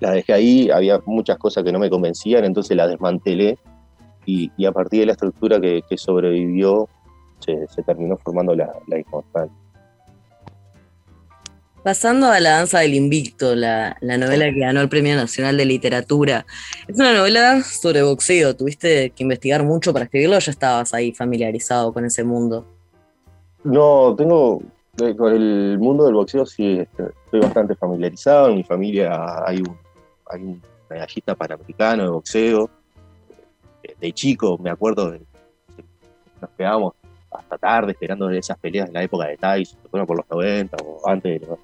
La 0.00 0.12
dejé 0.12 0.32
ahí, 0.32 0.70
había 0.70 1.00
muchas 1.06 1.38
cosas 1.38 1.64
que 1.64 1.72
no 1.72 1.78
me 1.78 1.90
convencían, 1.90 2.44
entonces 2.44 2.76
la 2.76 2.88
desmantelé 2.88 3.58
y, 4.24 4.50
a 4.66 4.72
partir 4.72 5.00
de 5.00 5.06
la 5.06 5.12
estructura 5.12 5.60
que, 5.60 5.82
sobrevivió 5.96 6.88
se, 7.40 7.66
terminó 7.82 8.16
formando 8.16 8.54
la, 8.54 8.72
la 8.86 8.98
inmortal. 8.98 9.50
Pasando 11.88 12.26
a 12.26 12.38
La 12.38 12.50
Danza 12.50 12.80
del 12.80 12.92
Invicto, 12.92 13.54
la, 13.54 13.96
la, 14.02 14.18
novela 14.18 14.52
que 14.52 14.60
ganó 14.60 14.82
el 14.82 14.90
Premio 14.90 15.16
Nacional 15.16 15.56
de 15.56 15.64
Literatura. 15.64 16.44
Es 16.86 16.98
una 16.98 17.14
novela 17.14 17.62
sobre 17.62 18.02
boxeo. 18.02 18.54
¿Tuviste 18.54 19.08
que 19.08 19.22
investigar 19.22 19.62
mucho 19.62 19.94
para 19.94 20.04
escribirlo 20.04 20.36
o 20.36 20.38
ya 20.38 20.52
estabas 20.52 20.92
ahí 20.92 21.12
familiarizado 21.12 21.90
con 21.94 22.04
ese 22.04 22.24
mundo? 22.24 22.66
No, 23.64 24.14
tengo, 24.18 24.60
eh, 25.00 25.16
con 25.16 25.32
el 25.32 25.78
mundo 25.78 26.04
del 26.04 26.12
boxeo 26.12 26.44
sí 26.44 26.78
este, 26.78 27.04
estoy 27.24 27.40
bastante 27.40 27.74
familiarizado. 27.74 28.50
En 28.50 28.56
mi 28.56 28.64
familia 28.64 29.46
hay 29.46 29.56
un, 29.60 29.74
hay 30.26 30.60
medallista 30.90 31.34
panamericano 31.36 32.02
de 32.02 32.10
boxeo. 32.10 32.68
Eh, 33.82 33.96
de 33.98 34.12
chico 34.12 34.58
me 34.58 34.68
acuerdo, 34.68 35.12
de, 35.12 35.22
nos 36.38 36.50
quedábamos 36.50 36.92
hasta 37.30 37.56
tarde 37.56 37.92
esperando 37.92 38.28
esas 38.28 38.58
peleas 38.58 38.88
en 38.88 38.92
la 38.92 39.02
época 39.02 39.26
de 39.26 39.38
Tyson, 39.38 39.78
por 39.90 40.16
los 40.18 40.28
90 40.28 40.76
o 40.84 41.08
antes 41.08 41.40
de 41.40 41.46
los 41.46 41.58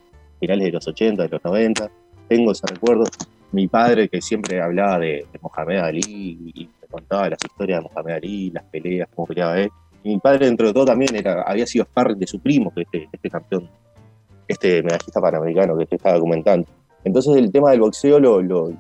finales 0.45 0.67
de 0.67 0.73
los 0.73 0.87
80, 0.87 1.23
de 1.23 1.29
los 1.29 1.45
90. 1.45 1.91
Tengo 2.29 2.53
ese 2.53 2.67
recuerdo. 2.67 3.05
Mi 3.53 3.69
padre 3.69 4.09
que 4.09 4.21
siempre 4.21 4.61
hablaba 4.61 4.99
de, 4.99 5.27
Mohamed 5.41 5.79
Ali 5.79 6.01
y, 6.55 6.69
me 6.83 6.89
contaba 6.89 7.31
las 7.31 7.39
historias 7.45 7.83
de 7.83 7.89
Mohamed 7.89 8.15
Ali, 8.15 8.51
las 8.51 8.65
peleas, 8.65 9.09
cómo 9.15 9.27
peleaba 9.27 9.59
él 9.61 9.71
mi 10.05 10.19
padre, 10.19 10.47
dentro 10.47 10.67
de 10.67 10.75
todo, 10.75 10.85
también 10.85 11.17
era, 11.17 11.43
había 11.43 11.67
sido 11.67 11.85
sparring 11.87 12.19
de 12.19 12.27
su 12.27 12.39
primo, 12.39 12.73
que 12.75 12.83
este, 12.83 13.09
este 13.11 13.31
campeón, 13.31 13.69
este 14.47 14.83
medallista 14.83 15.21
panamericano 15.21 15.77
que 15.79 15.87
te 15.87 15.97
estaba 15.97 16.21
comentando. 16.21 16.67
Entonces, 17.05 17.37
el 17.37 17.51
tema 17.51 17.71
del 17.71 17.81
boxeo 17.81 18.21
lo, 18.21 18.43
lo, 18.43 18.73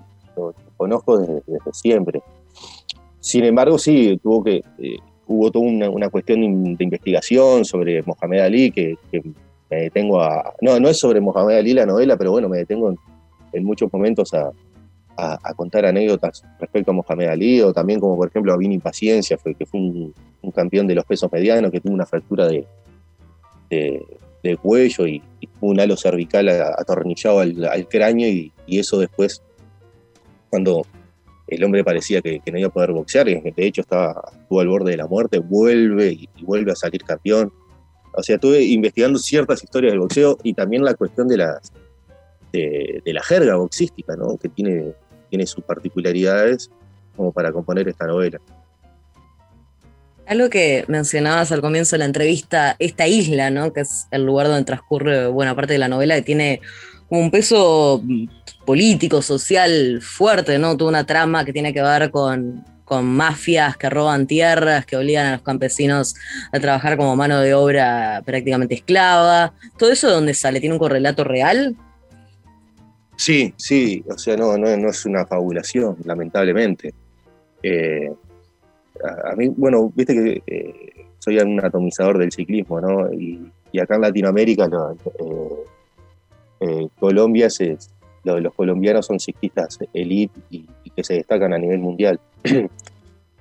conozco 0.77 1.19
desde, 1.19 1.43
siempre. 1.73 2.23
Sin 3.21 3.45
embargo, 3.45 3.79
sí, 3.79 4.19
tuvo 4.23 4.45
que, 4.45 4.63
eh, 4.79 4.97
hubo 5.27 5.51
toda 5.51 5.65
una, 5.65 6.11
cuestión 6.11 6.41
de 6.77 6.85
investigación 6.85 7.65
sobre 7.65 8.03
Mohamed 8.03 8.41
Ali 8.41 8.71
que, 8.71 8.99
me 9.75 9.83
detengo 9.83 10.23
a. 10.23 10.55
No, 10.61 10.79
no 10.79 10.89
es 10.89 10.99
sobre 10.99 11.21
Mohamed 11.21 11.57
Ali 11.57 11.75
la 11.75 11.87
novela, 11.87 12.17
pero 12.17 12.31
bueno, 12.31 12.49
me 12.49 12.59
detengo 12.59 12.95
en 13.53 13.65
muchos 13.65 13.93
momentos 13.93 14.33
a, 14.35 14.51
contar 15.55 15.87
anécdotas 15.87 16.45
respecto 16.59 16.91
a 16.91 16.95
Mohamed 16.95 17.29
Ali, 17.29 17.61
o 17.61 17.73
también 17.73 18.01
como 18.01 18.17
por 18.17 18.29
ejemplo 18.29 18.53
a 18.53 18.57
Vini 18.57 18.79
Paciencia, 18.79 19.37
que 19.37 19.67
fue 19.67 19.81
un, 19.81 20.15
campeón 20.55 20.87
de 20.87 20.95
los 20.95 21.05
pesos 21.05 21.31
medianos, 21.33 21.71
que 21.71 21.81
tuvo 21.81 21.95
una 21.95 22.07
fractura 22.07 22.47
de, 22.47 22.67
de, 23.71 24.57
cuello 24.57 25.07
y, 25.07 25.23
un 25.61 25.81
halo 25.81 25.97
cervical 25.97 26.49
atornillado 26.49 27.41
al, 27.41 27.89
cráneo, 27.89 28.29
y, 28.29 28.53
eso 28.67 28.99
después, 28.99 29.43
cuando 30.51 30.85
el 31.47 31.65
hombre 31.65 31.85
parecía 31.85 32.21
que, 32.21 32.43
no 32.53 32.59
iba 32.59 32.69
a 32.69 32.73
poder 32.73 32.93
boxear, 32.93 33.27
de 33.27 33.53
hecho 33.57 33.83
estaba, 33.83 34.21
estuvo 34.41 34.61
al 34.61 34.69
borde 34.69 34.91
de 34.91 34.97
la 34.97 35.07
muerte, 35.07 35.39
vuelve 35.39 36.13
y, 36.13 36.29
vuelve 36.43 36.73
a 36.73 36.77
salir 36.77 37.03
campeón. 37.05 37.53
O 38.17 38.23
sea, 38.23 38.37
estuve 38.37 38.63
investigando 38.63 39.19
ciertas 39.19 39.63
historias 39.63 39.93
del 39.93 40.01
boxeo 40.01 40.39
y 40.43 40.55
también 40.55 40.85
la 40.85 40.95
cuestión 40.95 41.29
de 41.29 41.39
las 41.39 41.73
de, 42.53 43.03
la 43.07 43.23
jerga 43.23 43.57
boxística, 43.57 44.15
¿no? 44.17 44.37
que 44.37 44.49
tiene 44.49 44.95
tiene 45.35 45.47
sus 45.47 45.65
particularidades 45.65 46.71
como 47.17 47.33
para 47.33 47.51
componer 47.51 47.89
esta 47.89 48.07
novela. 48.07 48.41
Algo 50.27 50.49
que 50.49 50.85
mencionabas 50.87 51.51
al 51.51 51.61
comienzo 51.61 51.97
de 51.97 51.99
la 51.99 52.05
entrevista, 52.05 52.77
esta 52.79 53.09
isla, 53.09 53.51
¿no? 53.51 53.73
que 53.73 53.81
es 53.81 54.07
el 54.13 54.25
lugar 54.25 54.47
donde 54.47 54.65
transcurre 54.65 55.27
buena 55.27 55.57
parte 55.57 55.73
de 55.73 55.81
la 55.81 55.89
novela, 55.89 56.15
que 56.15 56.23
tiene 56.23 56.61
un 57.09 57.33
peso 57.33 58.01
político, 58.65 59.23
social 59.23 60.01
fuerte, 60.01 60.59
¿no? 60.59 60.77
Toda 60.77 60.91
una 60.91 61.05
trama 61.05 61.45
que 61.45 61.53
tiene 61.53 61.75
que 61.75 61.83
ver 61.83 62.11
con, 62.11 62.65
con 62.95 63.07
mafias 63.07 63.77
que 63.77 63.91
roban 63.91 64.29
tierras, 64.29 64.87
que 64.87 64.97
obligan 64.97 65.27
a 65.27 65.33
los 65.33 65.43
campesinos 65.43 66.15
a 66.53 66.61
trabajar 66.61 66.97
como 66.97 67.17
mano 67.17 67.41
de 67.41 67.53
obra 67.53 68.23
prácticamente 68.25 68.77
esclava. 68.77 69.53
¿Todo 69.77 69.91
eso 69.91 70.07
de 70.07 70.15
dónde 70.15 70.33
sale? 70.33 70.61
¿Tiene 70.61 70.75
un 70.75 70.79
correlato 70.79 71.25
real? 71.25 71.75
Sí, 73.17 73.53
sí, 73.57 74.05
o 74.09 74.17
sea, 74.17 74.37
no, 74.37 74.57
no, 74.57 74.69
es 74.69 75.07
una 75.07 75.27
fabulación, 75.27 75.97
lamentablemente. 76.05 76.95
Eh, 77.65 78.13
a, 79.25 79.35
mí, 79.35 79.49
bueno, 79.49 79.93
viste 79.93 80.15
que 80.15 80.43
eh, 80.47 81.07
soy 81.19 81.39
un 81.39 81.65
atomizador 81.65 82.19
del 82.19 82.31
ciclismo, 82.31 82.81
¿no? 82.81 83.13
Y, 83.13 83.51
acá 83.81 83.97
en 83.97 84.03
Latinoamérica, 84.03 84.71
eh, 86.61 86.89
Colombia, 87.01 87.51
se, 87.51 87.77
los 88.23 88.55
colombianos 88.55 89.07
son 89.07 89.19
ciclistas 89.19 89.81
elite 89.93 90.39
y, 90.49 90.69
que 90.95 91.03
se 91.03 91.15
destacan 91.15 91.53
a 91.53 91.59
nivel 91.59 91.81
mundial. 91.81 92.21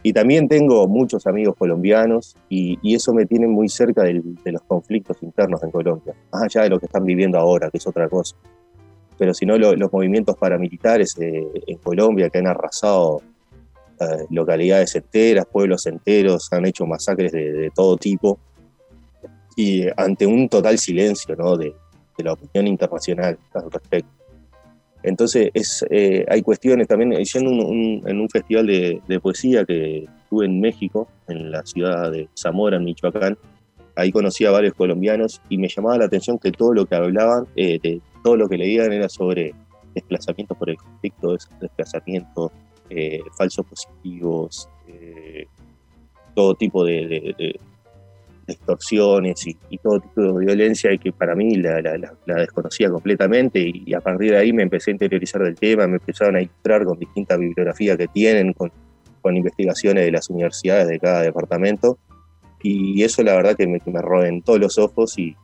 y 0.06 0.12
también 0.12 0.50
tengo 0.50 0.86
muchos 0.88 1.26
amigos 1.26 1.56
colombianos 1.58 2.36
y, 2.50 2.78
eso 2.94 3.13
me 3.13 3.26
tiene 3.26 3.48
muy 3.48 3.70
cerca 3.70 4.04
de 4.04 4.22
los 4.52 4.62
conflictos 4.63 5.18
internos 5.24 5.63
en 5.63 5.72
Colombia, 5.72 6.13
más 6.32 6.44
allá 6.44 6.63
de 6.63 6.70
lo 6.70 6.80
que 6.80 6.86
están 6.86 7.06
viviendo 7.06 7.39
ahora, 7.39 7.72
que 7.72 7.78
es 7.78 7.88
otra 7.88 8.08
cosa. 8.10 8.36
Pero 9.18 9.34
si 9.34 9.46
no, 9.46 9.58
los 9.58 9.94
movimientos 9.94 10.36
paramilitares 10.38 11.18
eh, 11.20 11.48
en 11.66 11.78
Colombia 11.78 12.30
que 12.30 12.39
han 12.39 12.48
arrasado 12.48 13.22
eh, 14.00 14.26
localidades 14.30 14.96
enteras, 14.96 15.46
pueblos 15.46 15.88
enteros, 15.88 16.52
han 16.52 16.66
hecho 16.66 16.86
masacres 16.86 17.32
de, 17.32 17.72
todo 17.74 17.96
tipo 17.98 18.38
y 19.56 19.86
ante 19.96 20.26
un 20.26 20.50
total 20.50 20.78
silencio 20.78 21.36
¿no? 21.36 21.56
de, 21.56 21.74
de 22.18 22.24
la 22.24 22.34
opinión 22.34 22.68
internacional 22.68 23.38
al 23.54 23.72
respecto. 23.72 24.23
Entonces 25.04 25.52
es, 25.54 25.86
eh, 25.89 26.26
hay 26.30 26.42
cuestiones 26.42 26.88
también, 26.88 27.12
yendo 27.12 27.52
en 27.52 28.20
un 28.20 28.30
festival 28.30 28.68
de, 28.68 29.20
poesía 29.22 29.66
que 29.66 30.06
estuve 30.24 30.46
en 30.46 30.60
México, 30.60 31.08
en 31.28 31.52
la 31.52 31.66
ciudad 31.66 32.12
de 32.12 32.30
Zamora, 32.38 32.78
en 32.78 32.86
Michoacán, 32.86 33.38
ahí 33.96 34.12
conocí 34.12 34.46
a 34.46 34.52
varios 34.52 34.74
colombianos 34.74 35.42
y 35.50 35.58
me 35.58 35.68
llamaba 35.68 35.98
la 35.98 36.06
atención 36.06 36.39
que 36.39 36.52
todo 36.52 36.74
lo 36.74 36.86
que 36.86 36.96
hablaban, 36.96 37.46
eh, 37.56 37.80
de, 37.84 38.02
todo 38.24 38.38
lo 38.38 38.48
que 38.48 38.58
leían 38.58 38.92
era 38.94 39.10
sobre 39.10 39.54
desplazamientos 39.94 40.58
por 40.58 40.70
el 40.70 40.78
conflicto, 40.78 41.38
desplazamientos, 41.60 42.52
eh, 42.89 43.20
falsos 43.38 43.66
positivos, 43.66 44.70
todo 46.34 46.56
tipo 46.56 46.84
de, 46.84 47.60
extorsiones 48.48 49.48
y, 49.48 49.78
todo 49.78 50.00
tipo 50.00 50.22
de 50.22 50.46
violencia 50.46 50.92
y 50.94 51.00
que 51.00 51.12
para 51.12 51.36
mí 51.36 51.56
la, 51.56 51.82
desconocía 52.26 52.90
completamente 52.90 53.60
y, 53.60 53.94
a 53.94 54.02
partir 54.02 54.32
de 54.32 54.38
ahí 54.38 54.54
me 54.54 54.64
empecé 54.64 54.92
a 54.92 54.94
interiorizar 54.94 55.42
del 55.44 55.56
tema, 55.56 55.88
me 55.88 55.98
empezaron 55.98 56.36
a 56.36 56.42
ilustrar 56.42 56.84
con 56.86 57.00
distintas 57.00 57.40
bibliografías 57.40 57.98
que 57.98 58.08
tienen, 58.08 58.54
con, 58.54 58.72
con 59.22 59.36
investigaciones 59.38 60.06
de 60.06 60.12
las 60.12 60.30
universidades 60.30 60.88
de 60.88 61.00
cada 61.00 61.22
departamento 61.22 61.98
y 62.64 63.04
eso 63.04 63.22
la 63.24 63.36
verdad 63.36 63.56
que 63.56 63.68
me, 63.68 63.80
me 63.86 64.42
todos 64.42 64.60
los 64.60 64.78
ojos 64.78 65.18
y, 65.18 65.36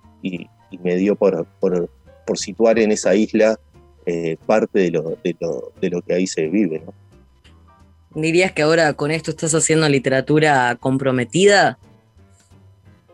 me 0.84 0.96
dio 0.96 1.16
por, 1.16 1.46
por, 1.60 1.90
situar 2.36 2.78
en 2.78 2.92
esa 2.92 3.16
isla 3.16 3.60
eh, 4.06 4.38
parte 4.46 4.80
de 4.80 4.92
lo, 4.92 5.18
de, 5.24 5.36
lo, 5.40 5.74
de 5.82 5.90
lo 5.90 6.02
que 6.02 6.14
ahí 6.14 6.28
se 6.28 6.48
vive. 6.48 6.84
¿Dirías 8.14 8.52
que 8.52 8.62
ahora 8.62 8.94
con 8.94 9.12
esto 9.12 9.32
estás 9.32 9.54
haciendo 9.54 9.90
literatura 9.90 10.78
comprometida? 10.80 11.80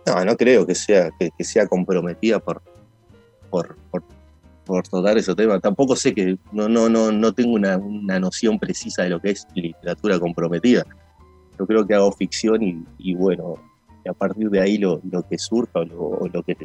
No, 0.06 0.24
no 0.24 0.38
creo 0.38 0.66
que 0.66 0.76
sea, 0.76 1.10
que, 1.18 1.32
sea 1.44 1.68
comprometida 1.68 2.40
por, 2.40 2.62
por, 3.50 3.76
por, 4.64 4.84
tratar 4.88 5.18
ese 5.18 5.34
tema. 5.34 5.60
Tampoco 5.60 5.96
sé 5.96 6.14
que 6.14 6.38
no, 6.52 6.70
no, 6.70 6.90
no, 6.90 7.12
no 7.12 7.34
tengo 7.34 7.54
una, 7.54 7.78
noción 8.20 8.60
precisa 8.60 9.04
de 9.04 9.10
lo 9.10 9.20
que 9.20 9.32
es 9.32 9.48
literatura 9.56 10.20
comprometida. 10.20 10.86
Yo 11.58 11.66
creo 11.66 11.88
que 11.88 11.96
hago 11.96 12.12
ficción 12.12 12.86
y, 12.98 13.16
bueno, 13.16 13.56
a 14.08 14.14
partir 14.14 14.50
de 14.50 14.62
ahí 14.62 14.78
lo, 14.78 15.02
que 15.28 15.40
surja 15.40 15.80
o 15.80 16.28
lo, 16.28 16.44
que 16.44 16.56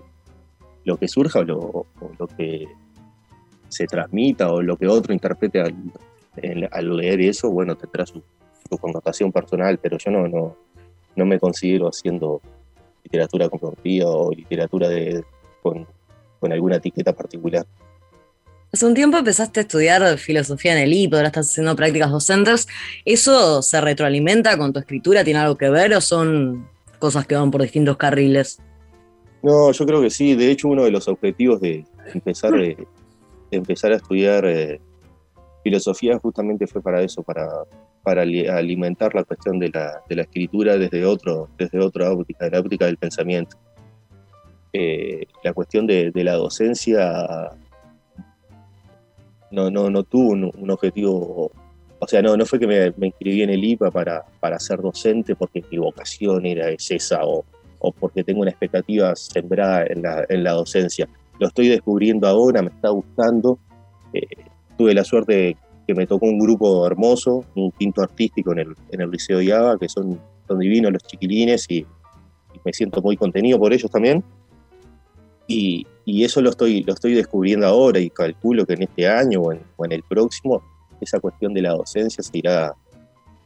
lo 0.84 0.96
que 0.98 1.08
surja 1.08 1.40
o 1.40 1.44
lo, 1.44 2.26
que 2.36 2.66
se 3.68 3.86
transmita 3.86 4.52
o 4.52 4.60
lo 4.60 4.76
que 4.76 4.86
otro 4.86 5.14
interprete 5.14 5.62
al, 5.62 6.96
leer 6.96 7.20
eso, 7.22 7.50
bueno, 7.50 7.74
tendrá 7.76 8.04
su, 8.04 8.22
su, 8.68 8.76
connotación 8.76 9.32
personal, 9.32 9.78
pero 9.78 9.96
yo 9.96 10.10
no, 10.10 10.28
no, 10.28 10.56
no 11.16 11.24
me 11.24 11.38
considero 11.38 11.88
haciendo 11.88 12.42
literatura 13.10 13.48
comprometida 13.48 14.08
o 14.08 14.30
literatura 14.30 14.88
de, 14.88 15.24
con, 15.62 15.86
alguna 16.52 16.76
etiqueta 16.76 17.12
particular. 17.12 17.66
Hace 18.72 18.86
un 18.86 18.94
tiempo 18.94 19.18
empezaste 19.18 19.60
a 19.60 19.62
estudiar 19.62 20.16
filosofía 20.16 20.72
en 20.72 20.78
el 20.78 20.92
IPO, 20.92 21.16
ahora 21.16 21.28
estás 21.28 21.50
haciendo 21.50 21.74
prácticas 21.74 22.10
docentes. 22.10 22.68
¿Eso 23.04 23.62
se 23.62 23.80
retroalimenta 23.80 24.56
con 24.56 24.72
tu 24.72 24.78
escritura? 24.78 25.24
¿Tiene 25.24 25.40
algo 25.40 25.56
que 25.56 25.68
ver 25.70 25.92
o 25.92 26.00
son 26.00 26.68
cosas 27.00 27.26
que 27.26 27.34
van 27.34 27.50
por 27.50 27.62
distintos 27.62 27.96
carriles? 27.96 28.60
No, 29.42 29.72
yo 29.72 29.86
creo 29.86 30.00
que 30.00 30.10
sí. 30.10 30.36
De 30.36 30.50
hecho, 30.50 30.68
uno 30.68 30.84
de 30.84 30.92
los 30.92 31.08
objetivos 31.08 31.60
de 31.60 31.84
empezar, 32.14 32.52
de, 32.52 32.86
empezar 33.50 33.90
a 33.90 33.96
estudiar 33.96 34.44
eh, 34.46 34.80
filosofía 35.64 36.18
justamente 36.18 36.68
fue 36.68 36.80
para 36.80 37.02
eso, 37.02 37.22
para 37.22 37.48
para 38.02 38.22
alimentar 38.22 39.14
la 39.14 39.24
cuestión 39.24 39.58
de 39.58 39.68
la, 39.68 40.02
de 40.08 40.16
la 40.16 40.22
escritura 40.22 40.78
desde, 40.78 41.04
otro, 41.04 41.48
desde 41.58 41.78
otra 41.80 42.10
óptica, 42.12 42.46
de 42.46 42.50
la 42.52 42.60
óptica 42.60 42.86
del 42.86 42.96
pensamiento. 42.96 43.56
Eh, 44.72 45.26
la 45.42 45.52
cuestión 45.52 45.86
de, 45.86 46.10
de, 46.10 46.24
la 46.24 46.34
docencia 46.34 47.50
no, 49.50 49.70
no, 49.70 49.90
no 49.90 50.04
tuvo 50.04 50.30
un, 50.30 50.70
objetivo, 50.70 51.50
o 51.98 52.06
sea, 52.06 52.22
no, 52.22 52.36
no 52.36 52.46
fue 52.46 52.58
que 52.60 52.68
me, 52.68 52.92
me, 52.96 53.08
inscribí 53.08 53.42
en 53.42 53.50
el 53.50 53.64
IPA 53.64 53.90
para, 53.90 54.24
para 54.38 54.60
ser 54.60 54.80
docente 54.80 55.34
porque 55.34 55.64
mi 55.70 55.78
vocación 55.78 56.46
era 56.46 56.70
esa 56.70 57.24
o, 57.24 57.44
o 57.80 57.92
porque 57.92 58.22
tengo 58.22 58.42
una 58.42 58.50
expectativa 58.50 59.14
sembrada 59.16 59.86
en 59.88 60.02
la, 60.02 60.24
en 60.28 60.44
la, 60.44 60.52
docencia. 60.52 61.08
Lo 61.38 61.48
estoy 61.48 61.68
descubriendo 61.68 62.28
ahora, 62.28 62.62
me 62.62 62.68
está 62.70 62.90
gustando. 62.90 63.58
Eh, 64.12 64.22
tuve 64.76 64.94
la 64.94 65.02
suerte 65.02 65.56
de 65.90 66.00
me 66.00 66.06
tocó 66.06 66.26
un 66.26 66.38
grupo 66.38 66.86
hermoso, 66.86 67.44
un 67.54 67.70
quinto 67.72 68.02
artístico 68.02 68.52
en 68.52 68.60
el, 68.60 68.76
en 68.90 69.00
el 69.00 69.10
Liceo 69.10 69.40
Yaba, 69.40 69.78
que 69.78 69.88
son, 69.88 70.20
son 70.46 70.58
divinos 70.58 70.92
los 70.92 71.02
chiquilines 71.02 71.66
y, 71.70 71.86
me 72.62 72.72
siento 72.74 73.00
muy 73.00 73.16
contenido 73.16 73.58
por 73.58 73.72
ellos 73.72 73.90
también. 73.90 74.22
Y, 75.46 75.86
y, 76.04 76.24
eso 76.24 76.42
lo 76.42 76.50
estoy, 76.50 76.82
lo 76.82 76.92
estoy 76.92 77.14
descubriendo 77.14 77.66
ahora 77.66 78.00
y 78.00 78.10
calculo 78.10 78.66
que 78.66 78.74
en 78.74 78.82
este 78.82 79.08
año 79.08 79.40
o 79.40 79.52
en, 79.84 79.92
el 79.92 80.02
próximo 80.02 80.62
esa 81.00 81.20
cuestión 81.20 81.54
de 81.54 81.62
la 81.62 81.70
docencia 81.70 82.22
se 82.22 82.36
irá, 82.36 82.74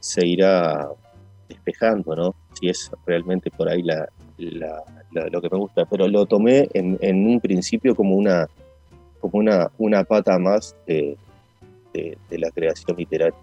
se 0.00 0.26
irá 0.26 0.88
despejando, 1.48 2.16
¿no? 2.16 2.35
Si 2.59 2.68
es 2.68 2.90
realmente 3.07 3.50
por 3.50 3.68
ahí 3.68 3.83
la, 3.83 4.09
lo 4.37 5.40
que 5.40 5.48
me 5.50 5.59
gusta. 5.59 5.85
Pero 5.85 6.09
lo 6.09 6.26
tomé 6.26 6.68
en, 6.74 6.98
en, 7.00 7.26
un 7.26 7.40
principio 7.40 7.94
como 7.94 8.16
una, 8.16 8.48
como 9.20 9.38
una, 9.38 9.70
una 9.78 10.02
pata 10.02 10.38
más 10.38 10.74
de, 10.87 11.16
de, 11.94 12.38
la 12.38 12.50
creación 12.50 12.96
literaria. 12.96 13.38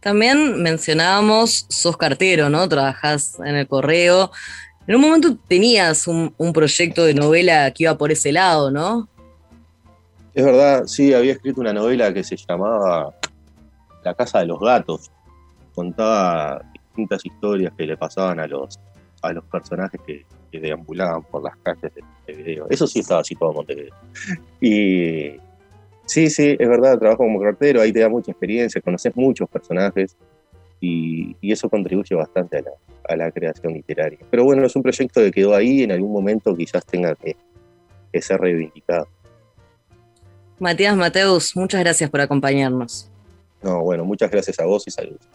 También 0.00 0.62
mencionábamos, 0.62 1.66
sos 1.68 1.96
cartero, 1.96 2.48
¿no? 2.48 2.68
Trabajás 2.68 3.38
en 3.40 3.54
el 3.54 3.68
correo. 3.68 4.32
En 4.86 4.96
un 4.96 5.00
momento 5.00 5.36
tenías 5.46 6.08
un, 6.08 6.34
proyecto 6.52 7.04
de 7.04 7.14
novela 7.14 7.70
que 7.70 7.84
iba 7.84 7.96
por 7.96 8.10
ese 8.10 8.32
lado, 8.32 8.70
¿no? 8.70 9.08
Es 10.34 10.44
verdad, 10.44 10.86
sí, 10.86 11.12
había 11.14 11.32
escrito 11.32 11.60
una 11.60 11.72
novela 11.72 12.12
que 12.12 12.24
se 12.24 12.36
llamaba 12.36 13.14
La 14.02 14.14
Casa 14.14 14.40
de 14.40 14.46
los 14.46 14.58
Gatos. 14.58 15.10
Contaba 15.74 16.62
distintas 16.72 17.24
historias 17.24 17.72
que 17.76 17.86
le 17.86 17.96
pasaban 17.96 18.40
a 18.40 18.46
los, 18.46 18.80
a 19.22 19.32
los 19.32 19.44
personajes 19.44 20.00
que, 20.06 20.24
deambulaban 20.52 21.22
por 21.22 21.42
las 21.42 21.56
calles 21.62 21.94
de 21.94 22.02
Montevideo. 22.02 22.66
Eso 22.68 22.86
sí 22.86 22.98
estaba 22.98 23.24
situado 23.24 23.52
en 23.52 23.56
Montevideo. 23.56 23.94
Y, 24.60 25.40
Sí, 26.12 26.28
sí, 26.28 26.56
es 26.58 26.68
verdad, 26.68 26.98
trabajo 26.98 27.22
como 27.22 27.40
cartero, 27.40 27.80
ahí 27.80 27.90
te 27.90 28.00
da 28.00 28.08
mucha 28.10 28.32
experiencia, 28.32 28.82
conoces 28.82 29.16
muchos 29.16 29.48
personajes 29.48 30.14
y, 30.78 31.34
eso 31.40 31.70
contribuye 31.70 32.14
bastante 32.14 32.62
a 33.08 33.16
la, 33.16 33.30
creación 33.30 33.72
literaria. 33.72 34.18
Pero 34.30 34.44
bueno, 34.44 34.66
es 34.66 34.76
un 34.76 34.82
proyecto 34.82 35.22
que 35.22 35.30
quedó 35.30 35.54
ahí 35.54 35.80
y 35.80 35.82
en 35.84 35.92
algún 35.92 36.12
momento 36.12 36.54
quizás 36.54 36.84
tenga 36.84 37.14
que, 37.14 37.34
ser 38.20 38.38
reivindicado. 38.42 39.08
Matías 40.58 40.94
Mateus, 40.98 41.56
muchas 41.56 41.80
gracias 41.80 42.10
por 42.10 42.20
acompañarnos. 42.20 43.10
No, 43.62 43.80
bueno, 43.80 44.04
muchas 44.04 44.30
gracias 44.30 44.60
a 44.60 44.66
vos 44.66 44.84
y 44.86 44.90
saludos. 44.90 45.26